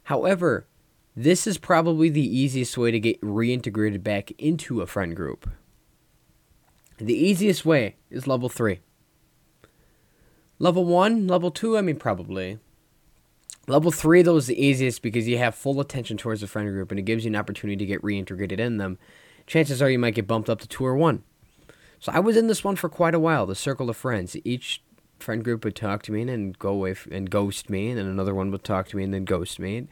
However, 0.04 0.68
this 1.16 1.48
is 1.48 1.58
probably 1.58 2.10
the 2.10 2.38
easiest 2.38 2.78
way 2.78 2.92
to 2.92 3.00
get 3.00 3.22
reintegrated 3.22 4.04
back 4.04 4.32
into 4.32 4.82
a 4.82 4.88
friend 4.88 5.16
group. 5.16 5.50
The 6.98 7.14
easiest 7.14 7.66
way 7.66 7.96
is 8.10 8.28
level 8.28 8.50
3. 8.50 8.80
Level 10.60 10.86
1, 10.86 11.28
level 11.28 11.52
2, 11.52 11.78
I 11.78 11.82
mean, 11.82 11.98
probably. 11.98 12.60
Level 13.68 13.92
three, 13.92 14.22
though, 14.22 14.36
is 14.36 14.48
the 14.48 14.62
easiest 14.62 15.02
because 15.02 15.26
you 15.28 15.38
have 15.38 15.56
full 15.56 15.80
attention 15.80 16.18
towards 16.18 16.42
the 16.42 16.48
friend 16.48 16.70
group 16.70 16.92
and 16.92 17.00
it 17.00 17.04
gives 17.04 17.24
you 17.24 17.32
an 17.32 17.36
opportunity 17.36 17.78
to 17.78 17.86
get 17.86 18.02
reintegrated 18.02 18.60
in 18.60 18.78
them. 18.78 18.98
Chances 19.48 19.82
are 19.82 19.90
you 19.90 20.00
might 20.00 20.16
get 20.16 20.28
bumped 20.28 20.50
up 20.50 20.60
to 20.60 20.68
two 20.68 20.86
or 20.86 20.96
one. 20.96 21.24
So 22.04 22.12
I 22.12 22.20
was 22.20 22.36
in 22.36 22.48
this 22.48 22.66
one 22.66 22.76
for 22.76 22.90
quite 22.90 23.16
a 23.16 23.20
while, 23.20 23.46
the 23.46 23.56
circle 23.56 23.90
of 23.90 23.96
friends. 23.96 24.36
Each 24.44 24.84
friend 25.20 25.42
group 25.42 25.64
would 25.64 25.74
talk 25.74 26.04
to 26.04 26.12
me 26.12 26.20
and 26.20 26.30
then 26.30 26.56
go 26.60 26.72
away 26.72 26.92
f- 26.92 27.08
and 27.10 27.30
ghost 27.30 27.70
me, 27.70 27.88
and 27.88 27.98
then 27.98 28.08
another 28.08 28.36
one 28.36 28.52
would 28.52 28.66
talk 28.66 28.90
to 28.90 28.98
me 28.98 29.06
and 29.06 29.14
then 29.14 29.24
ghost 29.24 29.58
me. 29.58 29.88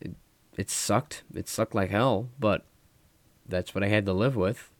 It, 0.00 0.16
it 0.56 0.70
sucked. 0.70 1.22
It 1.32 1.48
sucked 1.48 1.72
like 1.72 1.90
hell, 1.90 2.30
but 2.40 2.66
that's 3.48 3.76
what 3.76 3.84
I 3.84 3.86
had 3.86 4.06
to 4.06 4.12
live 4.12 4.34
with. 4.34 4.72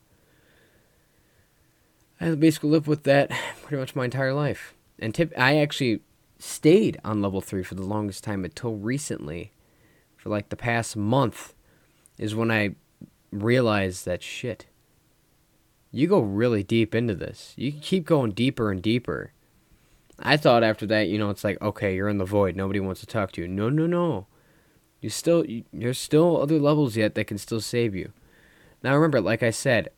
I 2.21 2.35
basically 2.35 2.71
lived 2.71 2.89
with 2.89 3.05
that 3.05 3.31
pretty 3.63 3.81
much 3.81 3.95
my 3.95 4.07
entire 4.07 4.35
life. 4.35 4.75
And 4.99 5.15
tip, 5.15 5.33
I 5.39 5.59
actually 5.59 6.01
stayed 6.41 7.01
on 7.05 7.23
level 7.23 7.43
3 7.43 7.63
for 7.63 7.77
the 7.77 7.87
longest 7.87 8.25
time 8.25 8.45
until 8.45 8.75
recently. 8.75 9.53
For 10.17 10.31
like 10.31 10.49
the 10.49 10.57
past 10.57 10.97
month 10.97 11.55
is 12.19 12.35
when 12.35 12.51
I 12.51 12.75
realized 13.31 14.05
that 14.07 14.21
shit. 14.21 14.67
You 15.95 16.09
go 16.09 16.19
really 16.19 16.65
deep 16.65 16.93
into 16.93 17.15
this. 17.15 17.55
You 17.57 17.71
keep 17.71 18.05
going 18.05 18.33
deeper 18.33 18.73
and 18.73 18.83
deeper. 18.83 19.31
I 20.19 20.37
thought 20.37 20.65
after 20.65 20.87
that, 20.87 21.07
you 21.07 21.19
know, 21.19 21.31
it's 21.31 21.45
like, 21.45 21.61
okay, 21.63 21.95
you're 21.95 22.09
in 22.09 22.19
the 22.19 22.25
void. 22.25 22.57
Nobody 22.57 22.81
wants 22.81 23.01
to 23.01 23.07
talk 23.07 23.31
to 23.33 23.43
you. 23.43 23.47
No, 23.47 23.69
no, 23.69 23.87
no. 23.87 24.27
You 25.01 25.09
still, 25.09 25.47
you, 25.47 25.63
there's 25.73 25.99
still 25.99 26.43
other 26.43 26.59
levels 26.59 26.97
yet 26.97 27.15
that 27.15 27.29
can 27.29 27.39
still 27.39 27.61
save 27.61 27.95
you. 27.95 28.13
Now 28.83 28.97
remember, 28.97 29.21
like 29.21 29.45
I 29.45 29.51
said, 29.51 29.91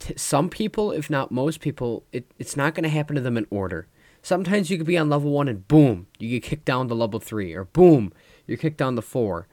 t- 0.00 0.14
some 0.16 0.50
people, 0.50 0.90
if 0.90 1.08
not 1.08 1.30
most 1.30 1.60
people, 1.60 2.02
it, 2.12 2.28
it's 2.40 2.56
not 2.56 2.74
going 2.74 2.82
to 2.82 2.88
happen 2.88 3.14
to 3.14 3.22
them 3.22 3.36
in 3.36 3.46
order. 3.48 3.86
Sometimes 4.22 4.70
you 4.70 4.76
could 4.76 4.88
be 4.88 4.98
on 4.98 5.08
level 5.08 5.30
one 5.30 5.46
and 5.46 5.68
boom, 5.68 6.08
you 6.18 6.30
get 6.30 6.42
kicked 6.42 6.64
down 6.64 6.88
to 6.88 6.94
level 6.94 7.20
three, 7.20 7.54
or 7.54 7.64
boom, 7.64 8.12
you're 8.44 8.58
kicked 8.58 8.78
down 8.78 8.96
to 8.96 9.02
four. 9.02 9.46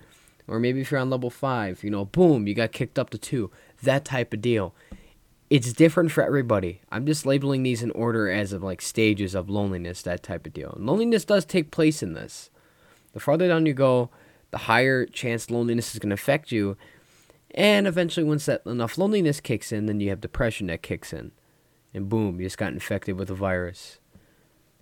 Or 0.48 0.60
maybe 0.60 0.82
if 0.82 0.90
you're 0.90 1.00
on 1.00 1.12
level 1.12 1.30
five, 1.30 1.84
you 1.84 1.92
know, 1.92 2.06
boom, 2.06 2.48
you 2.48 2.56
got 2.56 2.72
kicked 2.72 2.98
up 2.98 3.12
to 3.12 3.20
two. 3.20 3.52
That 3.84 4.04
type 4.04 4.34
of 4.34 4.42
deal. 4.42 4.74
It's 5.50 5.74
different 5.74 6.12
for 6.12 6.24
everybody. 6.24 6.82
I'm 6.92 7.06
just 7.06 7.26
labeling 7.26 7.62
these 7.62 7.84
in 7.84 7.92
order 7.92 8.30
as 8.30 8.52
of 8.52 8.64
like 8.64 8.82
stages 8.82 9.36
of 9.36 9.50
loneliness, 9.50 10.02
that 10.02 10.24
type 10.24 10.48
of 10.48 10.54
deal. 10.54 10.72
And 10.72 10.88
loneliness 10.88 11.24
does 11.24 11.46
take 11.46 11.70
place 11.70 12.02
in 12.02 12.14
this. 12.14 12.50
The 13.14 13.20
farther 13.20 13.48
down 13.48 13.68
you 13.68 13.74
go, 13.74 14.10
the 14.50 14.60
higher 14.60 15.06
chance 15.06 15.52
loneliness 15.52 15.94
is 15.94 16.00
going 16.00 16.10
to 16.10 16.16
affect 16.16 16.52
you. 16.52 16.78
And 17.52 17.88
eventually, 17.88 18.26
once 18.26 18.48
that 18.48 18.64
enough 18.66 18.98
loneliness 18.98 19.40
kicks 19.40 19.72
in, 19.72 19.86
then 19.86 20.00
you 20.00 20.10
have 20.10 20.20
depression 20.20 20.68
that 20.68 20.82
kicks 20.82 21.14
in. 21.14 21.32
And 21.94 22.10
boom, 22.10 22.40
you 22.40 22.48
just 22.48 22.58
got 22.58 22.74
infected 22.74 23.18
with 23.18 23.30
a 23.30 23.36
virus. 23.36 24.00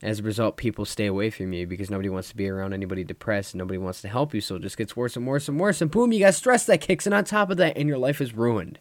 As 0.02 0.20
a 0.20 0.24
result, 0.24 0.58
people 0.58 0.86
stay 0.86 1.06
away 1.06 1.30
from 1.30 1.54
you 1.54 1.68
because 1.68 1.92
nobody 1.92 2.10
wants 2.10 2.30
to 2.30 2.36
be 2.36 2.50
around 2.50 2.74
anybody 2.74 3.04
depressed 3.04 3.56
nobody 3.56 3.78
wants 3.78 4.02
to 4.02 4.08
help 4.08 4.34
you. 4.34 4.42
So 4.42 4.56
it 4.56 4.62
just 4.62 4.78
gets 4.78 4.96
worse 4.96 5.16
and 5.16 5.28
worse 5.28 5.48
and 5.48 5.60
worse. 5.60 5.82
And 5.82 5.92
boom, 5.92 6.12
you 6.12 6.20
got 6.20 6.34
stress 6.34 6.66
that 6.66 6.82
kicks 6.82 7.06
in 7.06 7.14
on 7.14 7.26
top 7.26 7.50
of 7.50 7.58
that, 7.58 7.78
and 7.78 7.88
your 7.88 7.98
life 7.98 8.22
is 8.22 8.34
ruined. 8.34 8.80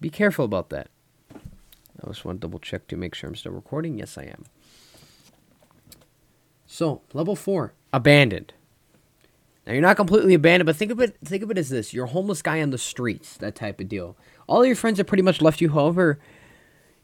Be 0.00 0.10
careful 0.10 0.44
about 0.44 0.70
that. 0.70 0.88
I 1.32 2.06
just 2.06 2.24
want 2.24 2.40
to 2.40 2.46
double 2.46 2.60
check 2.60 2.86
to 2.88 2.96
make 2.96 3.14
sure 3.14 3.28
I'm 3.28 3.34
still 3.34 3.52
recording. 3.52 3.98
Yes, 3.98 4.16
I 4.16 4.24
am. 4.24 4.44
So, 6.66 7.02
level 7.12 7.34
four, 7.34 7.72
abandoned. 7.92 8.52
Now 9.66 9.74
you're 9.74 9.82
not 9.82 9.96
completely 9.96 10.32
abandoned, 10.34 10.66
but 10.66 10.76
think 10.76 10.90
of 10.90 11.00
it 11.00 11.16
think 11.24 11.42
of 11.42 11.50
it 11.50 11.58
as 11.58 11.68
this. 11.68 11.92
You're 11.92 12.06
a 12.06 12.08
homeless 12.08 12.40
guy 12.40 12.62
on 12.62 12.70
the 12.70 12.78
streets, 12.78 13.36
that 13.36 13.54
type 13.54 13.80
of 13.80 13.88
deal. 13.88 14.16
All 14.46 14.64
your 14.64 14.76
friends 14.76 14.98
have 14.98 15.06
pretty 15.06 15.22
much 15.22 15.42
left 15.42 15.60
you, 15.60 15.70
however, 15.70 16.18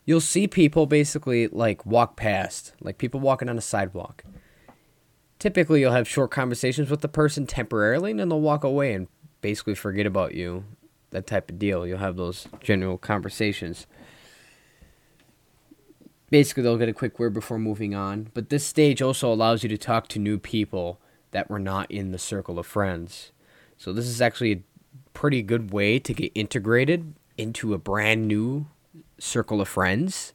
you'll 0.07 0.21
see 0.21 0.47
people 0.47 0.87
basically 0.87 1.49
like 1.49 1.85
walk 1.85 2.17
past, 2.17 2.73
like 2.81 2.97
people 2.97 3.21
walking 3.21 3.49
on 3.51 3.59
a 3.59 3.63
sidewalk. 3.63 4.25
Typically 5.39 5.81
you'll 5.81 5.93
have 5.93 6.09
short 6.09 6.31
conversations 6.31 6.89
with 6.89 7.03
the 7.03 7.09
person 7.09 7.47
temporarily 7.47 8.13
and 8.13 8.21
then 8.21 8.31
they'll 8.31 8.41
walk 8.41 8.65
away 8.65 8.95
and 8.95 9.09
basically 9.43 9.75
forget 9.75 10.07
about 10.07 10.35
you. 10.35 10.65
That 11.15 11.27
type 11.27 11.49
of 11.49 11.59
deal. 11.59 11.87
You'll 11.87 11.99
have 11.99 12.17
those 12.17 12.47
general 12.61 12.99
conversations 12.99 13.87
basically 16.35 16.65
they'll 16.65 16.77
get 16.77 16.89
a 16.89 16.93
quick 16.93 17.21
word 17.21 17.33
before 17.33 17.61
moving 17.61 17.95
on. 17.95 18.29
But 18.35 18.49
this 18.49 18.67
stage 18.67 19.01
also 19.01 19.33
allows 19.33 19.63
you 19.63 19.69
to 19.69 19.79
talk 19.79 20.09
to 20.09 20.19
new 20.19 20.37
people 20.37 21.01
that 21.31 21.49
were 21.49 21.61
not 21.61 21.89
in 21.93 22.11
the 22.11 22.19
circle 22.19 22.59
of 22.59 22.67
friends. 22.67 23.31
So 23.77 23.93
this 23.93 24.07
is 24.07 24.21
actually 24.21 24.53
a 24.53 24.63
pretty 25.13 25.43
good 25.43 25.73
way 25.73 26.01
to 26.01 26.13
get 26.13 26.33
integrated 26.35 27.15
into 27.39 27.73
a 27.73 27.79
brand 27.79 28.27
new 28.27 28.67
circle 29.17 29.61
of 29.61 29.69
friends. 29.69 30.33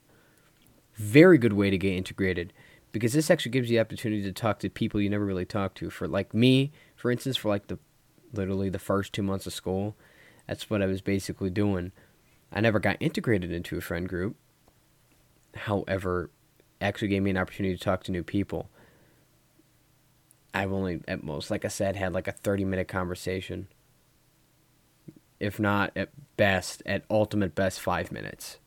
Very 0.95 1.37
good 1.37 1.51
way 1.51 1.69
to 1.69 1.77
get 1.77 1.97
integrated 1.97 2.53
because 2.93 3.11
this 3.11 3.29
actually 3.29 3.51
gives 3.51 3.69
you 3.69 3.77
the 3.77 3.81
opportunity 3.81 4.23
to 4.23 4.31
talk 4.31 4.59
to 4.59 4.69
people 4.69 5.01
you 5.01 5.09
never 5.09 5.25
really 5.25 5.45
talked 5.45 5.77
to. 5.79 5.89
For 5.89 6.07
like 6.07 6.33
me, 6.33 6.71
for 6.95 7.11
instance, 7.11 7.35
for 7.35 7.49
like 7.49 7.67
the 7.67 7.77
literally 8.33 8.69
the 8.69 8.79
first 8.79 9.11
two 9.11 9.23
months 9.23 9.45
of 9.47 9.51
school, 9.51 9.97
that's 10.49 10.69
what 10.69 10.81
I 10.81 10.85
was 10.87 11.01
basically 11.01 11.49
doing. 11.49 11.93
I 12.51 12.59
never 12.59 12.79
got 12.79 12.97
integrated 12.99 13.53
into 13.53 13.77
a 13.77 13.81
friend 13.81 14.09
group 14.09 14.35
however, 15.55 16.29
actually 16.81 17.09
gave 17.09 17.23
me 17.23 17.31
an 17.31 17.37
opportunity 17.37 17.75
to 17.75 17.83
talk 17.83 18.03
to 18.03 18.11
new 18.11 18.23
people. 18.23 18.69
I've 20.53 20.71
only, 20.71 21.01
at 21.07 21.23
most, 21.23 21.51
like 21.51 21.65
I 21.65 21.67
said, 21.67 21.95
had 21.95 22.13
like 22.13 22.27
a 22.27 22.31
30 22.31 22.65
minute 22.65 22.87
conversation. 22.87 23.67
If 25.39 25.59
not, 25.59 25.91
at 25.95 26.09
best, 26.37 26.83
at 26.85 27.03
ultimate 27.09 27.55
best, 27.55 27.79
five 27.79 28.11
minutes. 28.11 28.57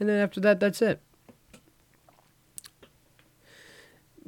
And 0.00 0.08
then 0.08 0.18
after 0.18 0.40
that, 0.40 0.60
that's 0.60 0.82
it. 0.82 1.00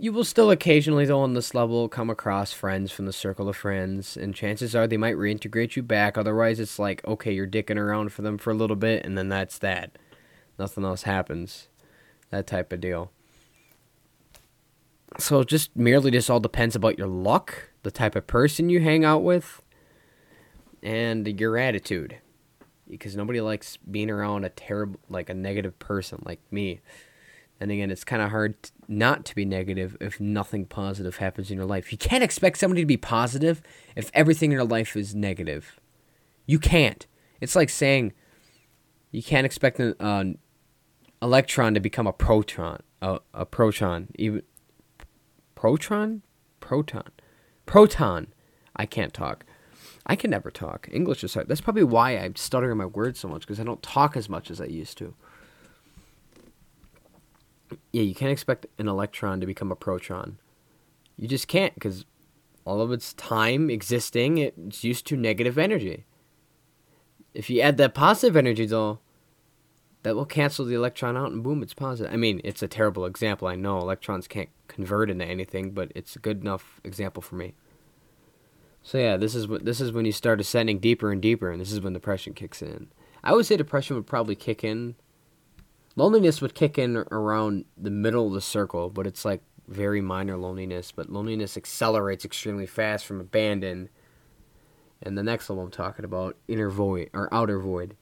You 0.00 0.12
will 0.12 0.25
still 0.25 0.50
occasionally, 0.52 1.07
though, 1.07 1.21
on 1.21 1.35
this 1.35 1.55
level, 1.55 1.88
come 1.88 2.09
across 2.09 2.52
friends 2.52 2.93
from 2.93 3.07
the 3.07 3.12
circle 3.12 3.49
of 3.49 3.57
friends, 3.57 4.17
and 4.17 4.33
chances 4.33 4.76
are 4.76 4.87
they 4.87 4.97
might 4.97 5.17
reintegrate 5.17 5.75
you 5.75 5.83
back. 5.83 6.17
Otherwise, 6.17 6.61
it's 6.61 6.78
like, 6.78 7.05
okay, 7.05 7.33
you're 7.33 7.49
dicking 7.49 7.78
around 7.78 8.12
for 8.12 8.23
them 8.23 8.38
for 8.38 8.50
a 8.52 8.55
little 8.55 8.76
bit, 8.76 9.05
and 9.05 9.19
then 9.19 9.28
that's 9.28 9.59
that 9.59 9.99
nothing 10.59 10.85
else 10.85 11.05
happens. 11.05 11.69
That 12.31 12.47
type 12.47 12.73
of 12.73 12.81
deal. 12.81 13.11
So 15.19 15.45
just 15.45 15.75
merely 15.75 16.11
just 16.11 16.28
all 16.28 16.40
depends 16.40 16.76
about 16.76 16.99
your 16.99 17.07
luck, 17.07 17.71
the 17.83 17.90
type 17.90 18.14
of 18.17 18.26
person 18.26 18.69
you 18.69 18.81
hang 18.81 19.05
out 19.05 19.23
with, 19.23 19.62
and 20.83 21.26
your 21.40 21.57
attitude. 21.57 22.19
Because 22.88 23.17
nobody 23.17 23.40
likes 23.40 23.76
being 23.78 24.11
around 24.11 24.45
a 24.45 24.50
terrible 24.50 25.00
like 25.09 25.31
a 25.31 25.35
negative 25.35 25.78
person 25.78 26.23
like 26.25 26.40
me. 26.50 26.81
And 27.60 27.72
again, 27.72 27.90
it's 27.90 28.04
kind 28.04 28.22
of 28.22 28.30
hard 28.30 28.54
not 28.86 29.24
to 29.26 29.34
be 29.34 29.44
negative 29.44 29.96
if 30.00 30.20
nothing 30.20 30.64
positive 30.64 31.16
happens 31.16 31.50
in 31.50 31.56
your 31.56 31.66
life. 31.66 31.90
You 31.90 31.98
can't 31.98 32.22
expect 32.22 32.58
somebody 32.58 32.82
to 32.82 32.86
be 32.86 32.96
positive 32.96 33.62
if 33.96 34.10
everything 34.14 34.50
in 34.50 34.56
your 34.56 34.64
life 34.64 34.96
is 34.96 35.14
negative. 35.14 35.80
You 36.46 36.58
can't. 36.58 37.06
It's 37.40 37.56
like 37.56 37.68
saying 37.68 38.12
you 39.10 39.22
can't 39.22 39.44
expect 39.44 39.80
an 39.80 39.94
uh, 40.00 40.24
electron 41.20 41.74
to 41.74 41.80
become 41.80 42.06
a 42.06 42.12
proton, 42.12 42.80
a, 43.02 43.20
a 43.34 43.44
proton, 43.44 44.08
even 44.16 44.42
proton, 45.54 46.22
proton, 46.60 47.10
proton. 47.66 48.28
I 48.76 48.86
can't 48.86 49.12
talk. 49.12 49.44
I 50.06 50.16
can 50.16 50.30
never 50.30 50.50
talk. 50.50 50.88
English 50.90 51.24
is 51.24 51.34
hard. 51.34 51.48
That's 51.48 51.60
probably 51.60 51.84
why 51.84 52.12
I'm 52.12 52.36
stuttering 52.36 52.78
my 52.78 52.86
words 52.86 53.18
so 53.18 53.28
much 53.28 53.42
because 53.42 53.60
I 53.60 53.64
don't 53.64 53.82
talk 53.82 54.16
as 54.16 54.28
much 54.28 54.50
as 54.50 54.60
I 54.60 54.66
used 54.66 54.96
to. 54.98 55.14
Yeah, 57.92 58.02
you 58.02 58.14
can't 58.14 58.32
expect 58.32 58.66
an 58.78 58.88
electron 58.88 59.40
to 59.40 59.46
become 59.46 59.72
a 59.72 59.76
proton. 59.76 60.38
You 61.16 61.28
just 61.28 61.48
can't 61.48 61.75
because 61.75 62.04
all 62.64 62.80
of 62.80 62.92
its 62.92 63.14
time 63.14 63.70
existing, 63.70 64.38
it's 64.38 64.84
used 64.84 65.06
to 65.06 65.16
negative 65.16 65.58
energy. 65.58 66.04
If 67.34 67.50
you 67.50 67.60
add 67.60 67.76
that 67.78 67.94
positive 67.94 68.37
energy, 68.37 68.66
though, 68.66 69.00
that 70.02 70.14
will 70.14 70.26
cancel 70.26 70.64
the 70.64 70.75
electron 70.75 71.16
out 71.16 71.32
and 71.32 71.42
boom, 71.42 71.62
it's 71.62 71.75
positive. 71.75 72.12
I 72.12 72.16
mean, 72.16 72.40
it's 72.44 72.62
a 72.62 72.68
terrible 72.68 73.04
example. 73.04 73.48
I 73.48 73.56
know 73.56 73.78
electrons 73.78 74.28
can't 74.28 74.48
convert 74.68 75.10
into 75.10 75.25
anything, 75.25 75.72
but 75.72 75.90
it's 75.94 76.16
a 76.16 76.20
good 76.20 76.40
enough 76.40 76.80
example 76.84 77.22
for 77.22 77.37
me. 77.37 77.54
So 78.82 78.98
yeah, 78.98 79.16
this 79.16 79.34
is 79.34 79.48
what 79.48 79.64
this 79.64 79.80
is 79.80 79.92
when 79.92 80.04
you 80.04 80.12
start 80.12 80.40
ascending 80.40 80.78
deeper 80.78 81.10
and 81.10 81.20
deeper, 81.20 81.50
and 81.50 81.60
this 81.60 81.72
is 81.72 81.80
when 81.80 81.92
depression 81.92 82.32
kicks 82.32 82.62
in. 82.62 82.88
I 83.25 83.34
would 83.34 83.44
say 83.44 83.56
depression 83.56 83.96
would 83.96 84.06
probably 84.06 84.37
kick 84.37 84.62
in. 84.62 84.94
Loneliness 85.99 86.40
would 86.40 86.55
kick 86.55 86.78
in 86.78 86.97
around 87.11 87.64
the 87.76 87.90
middle 87.90 88.28
of 88.28 88.33
the 88.33 88.40
circle, 88.40 88.88
but 88.88 89.05
it's 89.05 89.25
like 89.25 89.43
very 89.67 90.00
minor 90.00 90.37
loneliness. 90.37 90.93
But 90.93 91.11
loneliness 91.11 91.57
accelerates 91.57 92.25
extremely 92.25 92.67
fast 92.67 93.05
from 93.05 93.21
abandon. 93.21 93.88
And 95.02 95.19
the 95.19 95.25
next 95.25 95.50
level 95.50 95.64
I'm 95.64 95.73
talking 95.73 96.05
about, 96.05 96.37
inner 96.47 96.71
void 96.71 97.11
or 97.12 97.28
outer 97.35 97.59
void. 97.59 97.97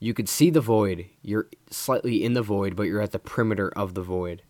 You 0.00 0.14
could 0.14 0.28
see 0.28 0.50
the 0.50 0.60
void. 0.60 1.06
You're 1.22 1.46
slightly 1.70 2.24
in 2.24 2.32
the 2.32 2.42
void, 2.42 2.74
but 2.74 2.88
you're 2.88 3.00
at 3.00 3.12
the 3.12 3.20
perimeter 3.20 3.68
of 3.76 3.94
the 3.94 4.02
void. 4.02 4.42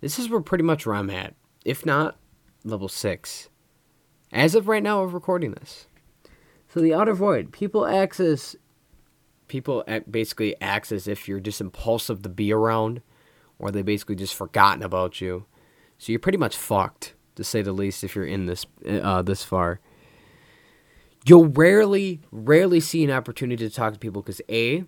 This 0.00 0.18
is 0.18 0.30
where 0.30 0.40
pretty 0.40 0.64
much 0.64 0.86
where 0.86 0.96
I'm 0.96 1.10
at. 1.10 1.34
If 1.62 1.84
not, 1.84 2.16
level 2.64 2.88
6. 2.88 3.50
As 4.32 4.54
of 4.54 4.66
right 4.66 4.82
now 4.82 5.02
of 5.02 5.12
recording 5.12 5.50
this. 5.50 5.88
So 6.68 6.80
the 6.80 6.94
outer 6.94 7.12
void, 7.12 7.52
people 7.52 7.86
access 7.86 8.56
people 9.48 9.84
basically 10.10 10.54
acts 10.60 10.92
as 10.92 11.08
if 11.08 11.26
you're 11.26 11.40
just 11.40 11.60
impulsive 11.60 12.22
to 12.22 12.28
be 12.28 12.52
around 12.52 13.02
or 13.58 13.70
they 13.70 13.82
basically 13.82 14.14
just 14.14 14.34
forgotten 14.34 14.82
about 14.82 15.20
you. 15.20 15.46
So 15.98 16.12
you're 16.12 16.20
pretty 16.20 16.38
much 16.38 16.56
fucked 16.56 17.14
to 17.34 17.42
say 17.42 17.62
the 17.62 17.72
least 17.72 18.04
if 18.04 18.14
you're 18.14 18.24
in 18.24 18.46
this 18.46 18.66
uh, 18.86 19.22
this 19.22 19.42
far 19.42 19.80
you'll 21.28 21.48
rarely, 21.48 22.20
rarely 22.30 22.80
see 22.80 23.04
an 23.04 23.10
opportunity 23.10 23.68
to 23.68 23.74
talk 23.74 23.92
to 23.92 23.98
people 23.98 24.22
because 24.22 24.40
A, 24.48 24.84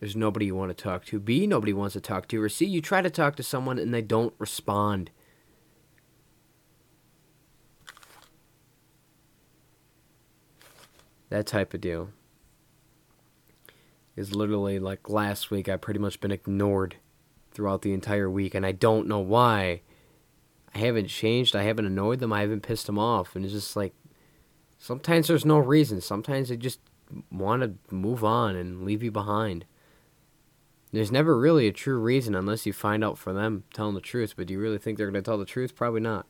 there's 0.00 0.16
nobody 0.16 0.46
you 0.46 0.56
want 0.56 0.76
to 0.76 0.82
talk 0.82 1.04
to. 1.06 1.20
B, 1.20 1.46
nobody 1.46 1.72
wants 1.72 1.92
to 1.92 2.00
talk 2.00 2.26
to. 2.28 2.42
Or 2.42 2.48
C, 2.48 2.66
you 2.66 2.80
try 2.80 3.00
to 3.02 3.10
talk 3.10 3.36
to 3.36 3.42
someone 3.42 3.78
and 3.78 3.94
they 3.94 4.02
don't 4.02 4.34
respond. 4.38 5.10
That 11.28 11.46
type 11.46 11.72
of 11.72 11.80
deal. 11.80 12.10
Is 14.14 14.34
literally 14.34 14.78
like 14.78 15.08
last 15.08 15.50
week, 15.50 15.68
I've 15.68 15.80
pretty 15.80 16.00
much 16.00 16.20
been 16.20 16.32
ignored 16.32 16.96
throughout 17.52 17.82
the 17.82 17.94
entire 17.94 18.30
week, 18.30 18.54
and 18.54 18.66
I 18.66 18.72
don't 18.72 19.08
know 19.08 19.20
why. 19.20 19.82
I 20.74 20.78
haven't 20.78 21.08
changed. 21.08 21.54
I 21.54 21.62
haven't 21.62 21.86
annoyed 21.86 22.20
them. 22.20 22.32
I 22.32 22.40
haven't 22.40 22.62
pissed 22.62 22.86
them 22.86 22.98
off. 22.98 23.36
And 23.36 23.44
it's 23.44 23.54
just 23.54 23.76
like, 23.76 23.94
Sometimes 24.82 25.28
there's 25.28 25.44
no 25.44 25.58
reason. 25.60 26.00
Sometimes 26.00 26.48
they 26.48 26.56
just 26.56 26.80
want 27.30 27.62
to 27.62 27.94
move 27.94 28.24
on 28.24 28.56
and 28.56 28.82
leave 28.82 29.00
you 29.00 29.12
behind. 29.12 29.64
There's 30.90 31.12
never 31.12 31.38
really 31.38 31.68
a 31.68 31.72
true 31.72 32.00
reason 32.00 32.34
unless 32.34 32.66
you 32.66 32.72
find 32.72 33.04
out 33.04 33.16
for 33.16 33.32
them 33.32 33.62
telling 33.72 33.94
the 33.94 34.00
truth. 34.00 34.34
But 34.36 34.48
do 34.48 34.54
you 34.54 34.58
really 34.58 34.78
think 34.78 34.98
they're 34.98 35.06
going 35.08 35.22
to 35.22 35.30
tell 35.30 35.38
the 35.38 35.44
truth? 35.44 35.76
Probably 35.76 36.00
not. 36.00 36.26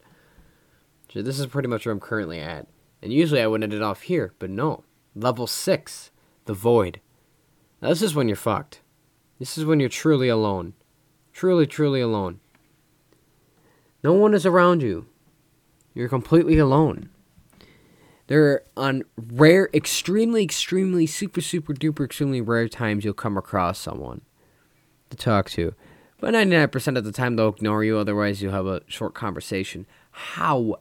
So 1.11 1.23
this 1.23 1.39
is 1.39 1.47
pretty 1.47 1.69
much 1.69 1.87
where 1.87 1.95
I'm 1.95 1.99
currently 1.99 2.41
at. 2.41 2.67
And 3.01 3.11
usually 3.11 3.41
I 3.41 3.47
would 3.47 3.63
end 3.63 3.73
it 3.73 3.81
off 3.81 4.03
here, 4.03 4.35
but 4.39 4.51
no. 4.51 4.85
Level 5.15 5.47
6, 5.47 6.11
the 6.45 6.53
void. 6.53 7.01
Now 7.83 7.89
this 7.89 8.01
is 8.03 8.15
when 8.15 8.29
you're 8.29 8.37
fucked. 8.37 8.81
This 9.39 9.59
is 9.59 9.65
when 9.65 9.81
you're 9.81 9.89
truly 9.89 10.29
alone. 10.29 10.75
Truly, 11.33 11.67
truly 11.67 12.01
alone. 12.01 12.39
No 14.05 14.13
one 14.13 14.33
is 14.35 14.47
around 14.47 14.83
you. 14.83 15.07
You're 15.93 16.09
completely 16.09 16.59
alone. 16.59 17.11
There 18.29 18.45
are 18.45 18.63
on 18.77 19.03
rare, 19.17 19.69
extremely, 19.75 20.43
extremely, 20.45 21.07
super, 21.07 21.41
super 21.41 21.75
duper, 21.75 22.05
extremely 22.05 22.41
rare 22.41 22.69
times 22.69 23.05
you'll 23.05 23.15
come 23.15 23.37
across 23.37 23.79
someone 23.79 24.23
to 25.11 25.17
talk 25.17 25.51
to. 25.51 25.75
But 26.21 26.33
99% 26.35 26.97
of 26.97 27.05
the 27.05 27.13
time 27.13 27.37
they'll 27.37 27.49
ignore 27.49 27.83
you, 27.83 27.99
otherwise, 27.99 28.41
you'll 28.41 28.53
have 28.53 28.67
a 28.67 28.83
short 28.87 29.13
conversation. 29.13 29.87
However, 30.13 30.77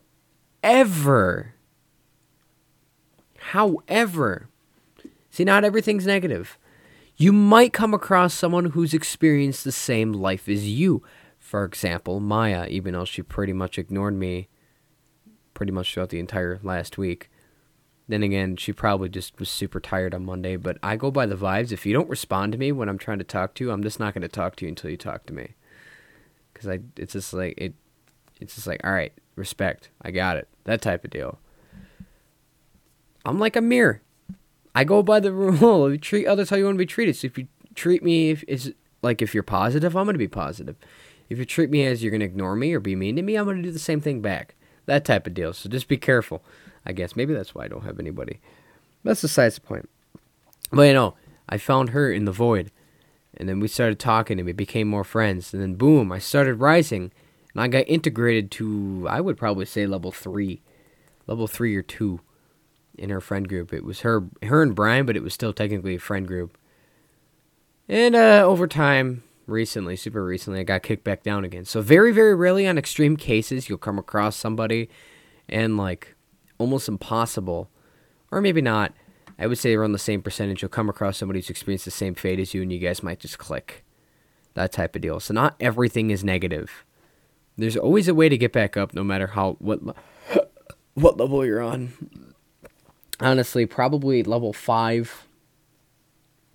However, 3.41 4.48
see, 5.31 5.43
not 5.43 5.63
everything's 5.63 6.05
negative. 6.05 6.58
You 7.22 7.32
might 7.32 7.72
come 7.72 7.94
across 7.94 8.34
someone 8.34 8.72
who's 8.72 8.96
experienced 8.96 9.63
the 9.63 9.72
same 9.72 10.12
life 10.12 10.50
as 10.50 10.68
you. 10.68 11.04
For 11.38 11.63
example, 11.66 12.20
Maya, 12.20 12.66
even 12.68 12.94
though 12.94 13.06
she 13.06 13.22
pretty 13.22 13.54
much 13.54 13.78
ignored 13.78 14.16
me 14.16 14.48
pretty 15.54 15.72
much 15.72 15.94
throughout 15.94 16.10
the 16.10 16.18
entire 16.18 16.60
last 16.63 16.98
week. 16.98 17.30
Then 18.08 18.24
again, 18.24 18.56
she 18.56 18.74
probably 18.74 19.08
just 19.08 19.38
was 19.38 19.51
super 19.51 19.80
tired 19.80 20.16
on 20.16 20.25
Monday, 20.25 20.56
but 20.56 20.80
I 20.82 20.96
go 20.96 21.12
by 21.12 21.28
the 21.28 21.36
vibes. 21.36 21.72
If 21.72 21.86
you 21.86 21.94
don't 21.94 22.10
respond 22.10 22.54
to 22.54 22.58
me 22.58 22.72
when 22.72 22.90
I'm 22.90 22.98
trying 22.98 23.20
to 23.20 23.24
talk 23.24 23.54
to 23.54 23.66
you, 23.66 23.70
I'm 23.70 23.84
just 23.84 24.00
not 24.00 24.16
going 24.16 24.24
to 24.24 24.28
talk 24.28 24.56
to 24.56 24.66
you 24.66 24.70
until 24.70 24.90
you 24.90 24.98
talk 24.98 25.28
to 25.28 25.34
me. 25.34 25.54
Cuz 26.56 26.68
I 26.68 26.80
it's 26.98 27.13
just 27.13 27.34
like 27.36 27.54
it 27.56 27.75
it's 28.40 28.56
just 28.56 28.66
like, 28.66 28.82
"All 28.84 28.94
right, 28.94 29.13
respect. 29.36 29.92
I 30.01 30.10
got 30.10 30.38
it." 30.38 30.48
That 30.63 30.82
type 30.82 31.06
of 31.06 31.12
deal. 31.12 31.38
I'm 33.24 33.38
like 33.38 33.56
a 33.56 33.62
mirror. 33.62 34.01
I 34.74 34.84
go 34.84 35.04
by 35.04 35.20
the 35.20 35.32
rule. 35.32 35.98
Treat 36.01 36.28
others 36.28 36.50
how 36.50 36.56
you 36.56 36.66
want 36.66 36.75
to 36.75 36.80
be 36.80 36.86
treated. 36.86 37.16
So 37.16 37.28
if 37.28 37.38
you 37.38 37.48
treat 37.75 38.04
me 38.04 38.32
if 38.32 38.44
is 38.48 38.74
like 39.01 39.22
if 39.22 39.34
you're 39.34 39.44
positive, 39.44 39.96
I'm 39.96 40.06
to 40.08 40.18
be 40.18 40.28
positive. 40.28 40.75
If 41.30 41.38
you 41.38 41.46
treat 41.46 41.70
me 41.70 41.86
as 41.86 42.04
you're 42.04 42.18
to 42.18 42.25
ignore 42.25 42.56
me 42.56 42.74
or 42.74 42.82
be 42.82 42.96
mean 42.96 43.16
to 43.16 43.22
me, 43.22 43.36
I'm 43.36 43.46
to 43.48 43.62
do 43.62 43.72
the 43.72 43.80
same 43.80 44.01
thing 44.01 44.22
back. 44.22 44.56
That 44.86 45.06
type 45.06 45.25
of 45.25 45.34
deal. 45.34 45.54
So 45.54 45.70
just 45.70 45.88
be 45.88 45.98
careful. 45.98 46.44
I 46.86 46.92
guess 46.92 47.16
maybe 47.16 47.34
that's 47.34 47.56
why 47.56 47.66
I 47.66 47.68
don't 47.68 47.86
have 47.86 48.00
anybody. 48.00 48.40
That's 49.04 49.22
besides 49.22 49.56
the 49.56 49.62
point. 49.62 49.90
But 50.72 50.84
you 50.84 50.94
know, 50.94 51.16
I 51.48 51.58
found 51.58 51.90
her 51.90 52.12
in 52.12 52.25
the 52.25 52.32
void, 52.32 52.72
and 53.36 53.48
then 53.48 53.60
we 53.60 53.68
started 53.68 54.00
talking, 54.00 54.40
and 54.40 54.46
we 54.46 54.51
became 54.51 54.88
more 54.88 55.04
friends. 55.04 55.54
And 55.54 55.62
then 55.62 55.75
boom, 55.75 56.12
I 56.12 56.20
started 56.20 56.56
rising, 56.56 57.12
and 57.54 57.62
I 57.62 57.68
got 57.68 57.88
integrated 57.88 58.51
to 58.51 59.08
I 59.10 59.22
would 59.22 59.38
probably 59.38 59.66
say 59.66 59.86
level 59.86 60.12
three, 60.12 60.62
level 61.28 61.48
three 61.48 61.75
or 61.75 61.82
two 61.82 62.20
in 63.01 63.10
her 63.10 63.20
friend 63.20 63.50
group. 63.50 63.74
It 63.74 63.84
was 63.84 64.01
her, 64.01 64.29
her 64.43 64.62
and 64.62 64.75
Brian, 64.75 65.08
but 65.08 65.17
it 65.17 65.24
was 65.24 65.34
still 65.34 65.53
technically 65.53 65.96
a 65.96 66.00
friend 66.00 66.27
group. 66.27 66.55
And 67.89 68.15
uh, 68.15 68.43
over 68.46 68.67
time, 68.67 69.24
recently, 69.48 69.96
super 69.96 70.24
recently, 70.24 70.60
I 70.60 70.63
got 70.63 70.84
kicked 70.84 71.03
back 71.03 71.24
down 71.24 71.43
again. 71.43 71.65
So 71.65 71.81
very, 71.81 72.13
very 72.13 72.36
rarely 72.36 72.67
on 72.67 72.77
extreme 72.77 73.17
cases, 73.17 73.67
you'll 73.67 73.79
come 73.79 73.98
across 73.98 74.36
somebody, 74.36 74.88
and 75.50 75.77
like 75.77 76.15
almost 76.60 76.88
impossible, 76.88 77.70
or 78.31 78.39
maybe 78.39 78.62
not. 78.62 78.93
I 79.39 79.48
would 79.48 79.58
say 79.58 79.74
around 79.74 79.93
the 79.93 80.00
same 80.00 80.22
percentage, 80.22 80.62
you'll 80.62 80.70
come 80.70 80.88
across 80.88 81.17
somebody 81.17 81.39
who's 81.39 81.50
experienced 81.50 81.86
the 81.86 81.91
same 81.91 82.13
fate 82.13 82.39
as 82.39 82.53
you, 82.53 82.62
and 82.62 82.72
you 82.72 82.77
guys 82.77 83.01
might 83.01 83.20
just 83.20 83.39
click. 83.39 83.84
That 84.53 84.72
type 84.72 84.96
of 84.96 85.01
deal. 85.01 85.20
So 85.20 85.34
not 85.34 85.55
everything 85.60 86.12
is 86.12 86.24
negative. 86.24 86.86
There's 87.58 87.77
always 87.77 88.08
a 88.08 88.13
way 88.13 88.29
to 88.29 88.38
get 88.38 88.53
back 88.53 88.77
up, 88.77 88.93
no 88.93 89.03
matter 89.03 89.27
how 89.27 89.53
what 89.60 89.79
what 90.93 91.17
level 91.17 91.43
you're 91.43 91.62
on 91.62 92.31
honestly, 93.22 93.66
probably 93.66 94.24
level 94.24 94.54
five. 94.54 95.28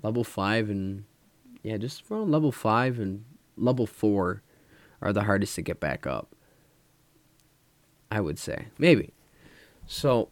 Level 0.03 0.25
five 0.25 0.69
and 0.69 1.05
yeah, 1.63 1.77
just 1.79 2.05
around 2.11 2.31
level 2.31 2.53
five 2.53 2.99
and 2.99 3.25
level 3.57 3.87
four 3.87 4.43
are 5.01 5.13
the 5.13 5.25
hardest 5.25 5.55
to 5.57 5.63
get 5.63 5.81
back 5.81 6.07
up. 6.07 6.35
I 8.11 8.21
would 8.21 8.39
say 8.39 8.67
maybe. 8.79 9.13
So 9.87 10.29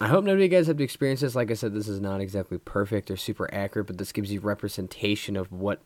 I 0.00 0.06
hope 0.06 0.24
none 0.24 0.34
of 0.34 0.40
you 0.40 0.48
guys 0.48 0.68
have 0.68 0.76
to 0.76 0.84
experience 0.84 1.20
this. 1.20 1.34
Like 1.34 1.50
I 1.50 1.54
said, 1.54 1.74
this 1.74 1.88
is 1.88 2.00
not 2.00 2.20
exactly 2.20 2.58
perfect 2.58 3.10
or 3.10 3.16
super 3.16 3.52
accurate, 3.52 3.88
but 3.88 3.98
this 3.98 4.12
gives 4.12 4.32
you 4.32 4.40
representation 4.40 5.36
of 5.36 5.50
what 5.50 5.82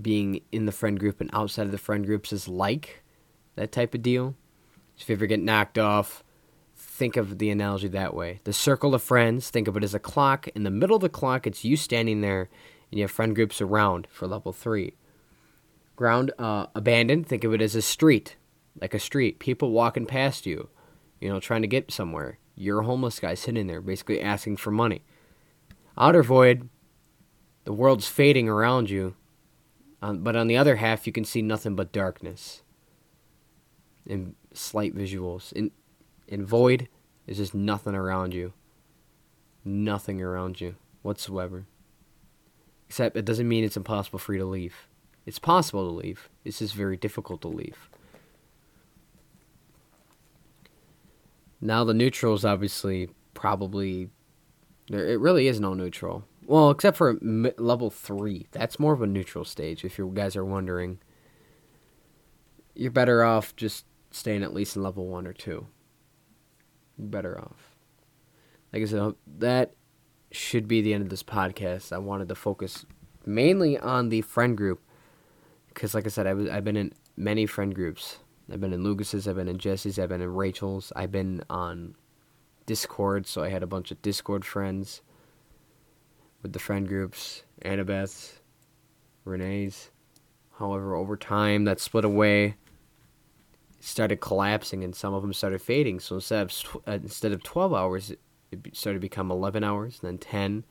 being 0.00 0.42
in 0.52 0.66
the 0.66 0.72
friend 0.72 1.00
group 1.00 1.20
and 1.20 1.30
outside 1.32 1.66
of 1.66 1.72
the 1.72 1.78
friend 1.78 2.04
groups 2.04 2.32
is 2.32 2.46
like. 2.46 3.02
That 3.56 3.72
type 3.72 3.94
of 3.94 4.02
deal. 4.02 4.36
If 4.98 5.08
you 5.08 5.14
ever 5.14 5.26
get 5.26 5.40
knocked 5.40 5.78
off, 5.78 6.22
think 6.80 7.16
of 7.16 7.38
the 7.38 7.50
analogy 7.50 7.88
that 7.88 8.14
way. 8.14 8.40
The 8.44 8.52
circle 8.52 8.94
of 8.94 9.02
friends, 9.02 9.50
think 9.50 9.68
of 9.68 9.76
it 9.76 9.84
as 9.84 9.94
a 9.94 9.98
clock. 9.98 10.48
In 10.48 10.64
the 10.64 10.70
middle 10.70 10.96
of 10.96 11.02
the 11.02 11.08
clock, 11.08 11.46
it's 11.46 11.64
you 11.64 11.76
standing 11.76 12.20
there, 12.20 12.48
and 12.90 12.98
you 12.98 13.04
have 13.04 13.10
friend 13.10 13.34
groups 13.34 13.60
around 13.60 14.08
for 14.10 14.26
level 14.26 14.52
three. 14.52 14.94
Ground 15.96 16.32
uh, 16.38 16.66
abandoned, 16.74 17.26
think 17.26 17.44
of 17.44 17.52
it 17.52 17.60
as 17.60 17.74
a 17.74 17.82
street, 17.82 18.36
like 18.80 18.94
a 18.94 18.98
street. 18.98 19.38
People 19.38 19.70
walking 19.70 20.06
past 20.06 20.46
you, 20.46 20.68
you 21.20 21.28
know, 21.28 21.40
trying 21.40 21.62
to 21.62 21.68
get 21.68 21.90
somewhere. 21.90 22.38
You're 22.54 22.80
a 22.80 22.86
homeless 22.86 23.20
guy 23.20 23.34
sitting 23.34 23.66
there, 23.66 23.80
basically 23.80 24.20
asking 24.20 24.56
for 24.56 24.70
money. 24.70 25.02
Outer 25.96 26.22
void, 26.22 26.68
the 27.64 27.72
world's 27.72 28.08
fading 28.08 28.48
around 28.48 28.90
you, 28.90 29.14
um, 30.02 30.22
but 30.22 30.36
on 30.36 30.46
the 30.46 30.56
other 30.56 30.76
half, 30.76 31.06
you 31.06 31.12
can 31.12 31.24
see 31.24 31.42
nothing 31.42 31.76
but 31.76 31.92
darkness 31.92 32.62
and 34.08 34.34
slight 34.54 34.94
visuals. 34.94 35.52
In 35.52 35.70
in 36.30 36.46
void 36.46 36.88
is 37.26 37.36
just 37.36 37.54
nothing 37.54 37.94
around 37.94 38.32
you. 38.32 38.54
Nothing 39.64 40.22
around 40.22 40.60
you 40.60 40.76
whatsoever. 41.02 41.66
Except 42.88 43.16
it 43.16 43.24
doesn't 43.24 43.48
mean 43.48 43.64
it's 43.64 43.76
impossible 43.76 44.18
for 44.18 44.32
you 44.32 44.38
to 44.38 44.46
leave. 44.46 44.88
It's 45.26 45.38
possible 45.38 45.86
to 45.88 45.94
leave. 45.94 46.30
It's 46.44 46.60
just 46.60 46.74
very 46.74 46.96
difficult 46.96 47.42
to 47.42 47.48
leave. 47.48 47.90
Now 51.60 51.84
the 51.84 51.92
neutral 51.92 52.34
is 52.34 52.44
obviously 52.44 53.10
probably 53.34 54.08
there. 54.88 55.06
It 55.06 55.20
really 55.20 55.46
is 55.46 55.60
no 55.60 55.74
neutral. 55.74 56.24
Well, 56.46 56.70
except 56.70 56.96
for 56.96 57.18
level 57.20 57.90
three. 57.90 58.46
That's 58.52 58.80
more 58.80 58.92
of 58.92 59.02
a 59.02 59.06
neutral 59.06 59.44
stage. 59.44 59.84
If 59.84 59.98
you 59.98 60.10
guys 60.14 60.36
are 60.36 60.44
wondering, 60.44 61.00
you're 62.74 62.90
better 62.90 63.22
off 63.22 63.54
just 63.56 63.84
staying 64.10 64.42
at 64.42 64.54
least 64.54 64.74
in 64.74 64.82
level 64.82 65.06
one 65.06 65.26
or 65.26 65.32
two 65.32 65.66
better 67.08 67.38
off. 67.38 67.76
Like 68.72 68.82
I 68.82 68.86
said, 68.86 69.14
that 69.38 69.74
should 70.32 70.68
be 70.68 70.80
the 70.80 70.94
end 70.94 71.02
of 71.02 71.08
this 71.08 71.22
podcast. 71.22 71.92
I 71.92 71.98
wanted 71.98 72.28
to 72.28 72.34
focus 72.34 72.86
mainly 73.26 73.78
on 73.78 74.08
the 74.08 74.20
friend 74.22 74.56
group 74.56 74.80
because, 75.68 75.94
like 75.94 76.06
I 76.06 76.08
said, 76.08 76.26
I 76.26 76.34
was, 76.34 76.48
I've 76.48 76.64
been 76.64 76.76
in 76.76 76.92
many 77.16 77.46
friend 77.46 77.74
groups. 77.74 78.18
I've 78.52 78.60
been 78.60 78.72
in 78.72 78.82
Lucas's, 78.82 79.28
I've 79.28 79.36
been 79.36 79.48
in 79.48 79.58
Jesse's, 79.58 79.98
I've 79.98 80.08
been 80.08 80.20
in 80.20 80.34
Rachel's, 80.34 80.92
I've 80.96 81.12
been 81.12 81.42
on 81.48 81.94
Discord, 82.66 83.26
so 83.26 83.44
I 83.44 83.48
had 83.48 83.62
a 83.62 83.66
bunch 83.66 83.90
of 83.92 84.02
Discord 84.02 84.44
friends 84.44 85.02
with 86.42 86.52
the 86.52 86.58
friend 86.58 86.88
groups, 86.88 87.44
Annabeth, 87.64 88.40
Renee's. 89.24 89.90
However, 90.58 90.96
over 90.96 91.16
time, 91.16 91.64
that 91.64 91.80
split 91.80 92.04
away 92.04 92.56
started 93.80 94.20
collapsing 94.20 94.84
and 94.84 94.94
some 94.94 95.14
of 95.14 95.22
them 95.22 95.32
started 95.32 95.60
fading. 95.60 96.00
So 96.00 96.16
instead 96.16 96.42
of 96.42 96.82
uh, 96.86 96.92
instead 96.92 97.32
of 97.32 97.42
12 97.42 97.74
hours, 97.74 98.10
it 98.10 98.18
started 98.72 98.98
to 98.98 99.00
become 99.00 99.30
11 99.30 99.64
hours, 99.64 100.00
then 100.00 100.18
10, 100.18 100.64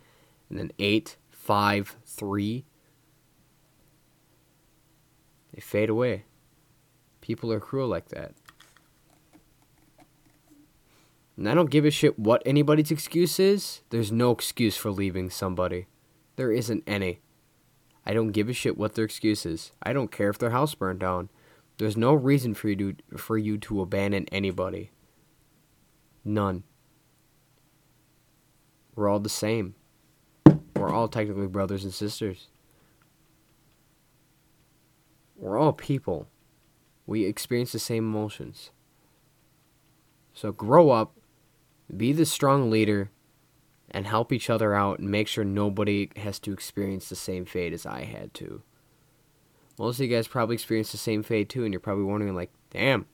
and 0.49 0.59
then 0.59 0.71
8, 0.79 1.17
5, 1.31 1.95
3. 2.05 2.65
They 5.53 5.61
fade 5.61 5.89
away. 5.89 6.25
People 7.21 7.51
are 7.51 7.59
cruel 7.59 7.87
like 7.87 8.09
that. 8.09 8.33
And 11.35 11.47
I 11.47 11.53
don't 11.53 11.69
give 11.69 11.85
a 11.85 11.91
shit 11.91 12.19
what 12.19 12.43
anybody's 12.45 12.91
excuse 12.91 13.39
is. 13.39 13.81
There's 13.91 14.11
no 14.11 14.31
excuse 14.31 14.75
for 14.75 14.91
leaving 14.91 15.29
somebody. 15.29 15.87
There 16.35 16.51
isn't 16.51 16.83
any. 16.85 17.21
I 18.05 18.13
don't 18.13 18.31
give 18.31 18.49
a 18.49 18.53
shit 18.53 18.77
what 18.77 18.95
their 18.95 19.05
excuse 19.05 19.45
is. 19.45 19.71
I 19.81 19.93
don't 19.93 20.11
care 20.11 20.29
if 20.29 20.37
their 20.37 20.49
house 20.49 20.75
burned 20.75 20.99
down. 20.99 21.29
There's 21.79 21.95
no 21.95 22.13
reason 22.13 22.53
for 22.53 22.67
you 22.67 22.75
to 22.75 23.17
for 23.17 23.37
you 23.37 23.57
to 23.59 23.79
abandon 23.79 24.25
anybody. 24.33 24.91
None. 26.25 26.63
We're 28.95 29.07
all 29.07 29.21
the 29.21 29.29
same. 29.29 29.75
We're 30.75 30.91
all 30.91 31.07
technically 31.07 31.47
brothers 31.47 31.85
and 31.85 31.93
sisters. 31.93 32.49
We're 35.37 35.57
all 35.57 35.71
people. 35.71 36.27
We 37.07 37.23
experience 37.23 37.71
the 37.71 37.79
same 37.79 38.03
emotions. 38.03 38.71
So 40.33 40.51
grow 40.51 40.89
up, 40.89 41.15
be 41.95 42.11
the 42.11 42.25
strong 42.25 42.69
leader, 42.69 43.09
and 43.89 44.05
help 44.05 44.33
each 44.33 44.49
other 44.49 44.75
out 44.75 44.99
and 44.99 45.09
make 45.09 45.29
sure 45.29 45.45
nobody 45.45 46.09
has 46.17 46.39
to 46.39 46.51
experience 46.51 47.07
the 47.07 47.15
same 47.15 47.45
fate 47.45 47.71
as 47.71 47.85
I 47.85 48.03
had 48.03 48.33
to 48.35 48.63
most 49.79 49.99
of 49.99 50.05
you 50.05 50.15
guys 50.15 50.27
probably 50.27 50.55
experienced 50.55 50.91
the 50.91 50.97
same 50.97 51.23
fate 51.23 51.49
too, 51.49 51.63
and 51.63 51.73
you're 51.73 51.79
probably 51.79 52.03
wondering, 52.03 52.35
like, 52.35 52.51
damn, 52.69 53.05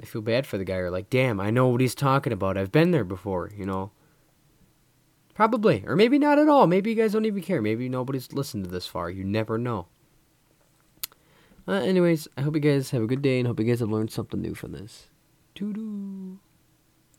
I 0.00 0.06
feel 0.06 0.22
bad 0.22 0.46
for 0.46 0.56
the 0.56 0.64
guy, 0.64 0.76
or 0.76 0.90
like, 0.90 1.10
damn, 1.10 1.38
I 1.38 1.50
know 1.50 1.68
what 1.68 1.82
he's 1.82 1.94
talking 1.94 2.32
about. 2.32 2.56
I've 2.56 2.72
been 2.72 2.90
there 2.90 3.04
before, 3.04 3.52
you 3.56 3.66
know. 3.66 3.92
Probably, 5.34 5.84
or 5.86 5.96
maybe 5.96 6.18
not 6.18 6.38
at 6.38 6.48
all. 6.48 6.66
Maybe 6.66 6.90
you 6.90 6.96
guys 6.96 7.12
don't 7.12 7.26
even 7.26 7.42
care. 7.42 7.62
Maybe 7.62 7.88
nobody's 7.88 8.32
listened 8.32 8.64
to 8.64 8.70
this 8.70 8.86
far. 8.86 9.10
You 9.10 9.24
never 9.24 9.56
know. 9.58 9.86
Uh, 11.68 11.74
anyways, 11.74 12.26
I 12.36 12.40
hope 12.40 12.54
you 12.54 12.60
guys 12.60 12.90
have 12.90 13.02
a 13.02 13.06
good 13.06 13.22
day 13.22 13.38
and 13.38 13.46
hope 13.46 13.60
you 13.60 13.66
guys 13.66 13.80
have 13.80 13.90
learned 13.90 14.10
something 14.10 14.40
new 14.40 14.54
from 14.54 14.72
this. 14.72 15.08
Toodoo. 15.54 16.36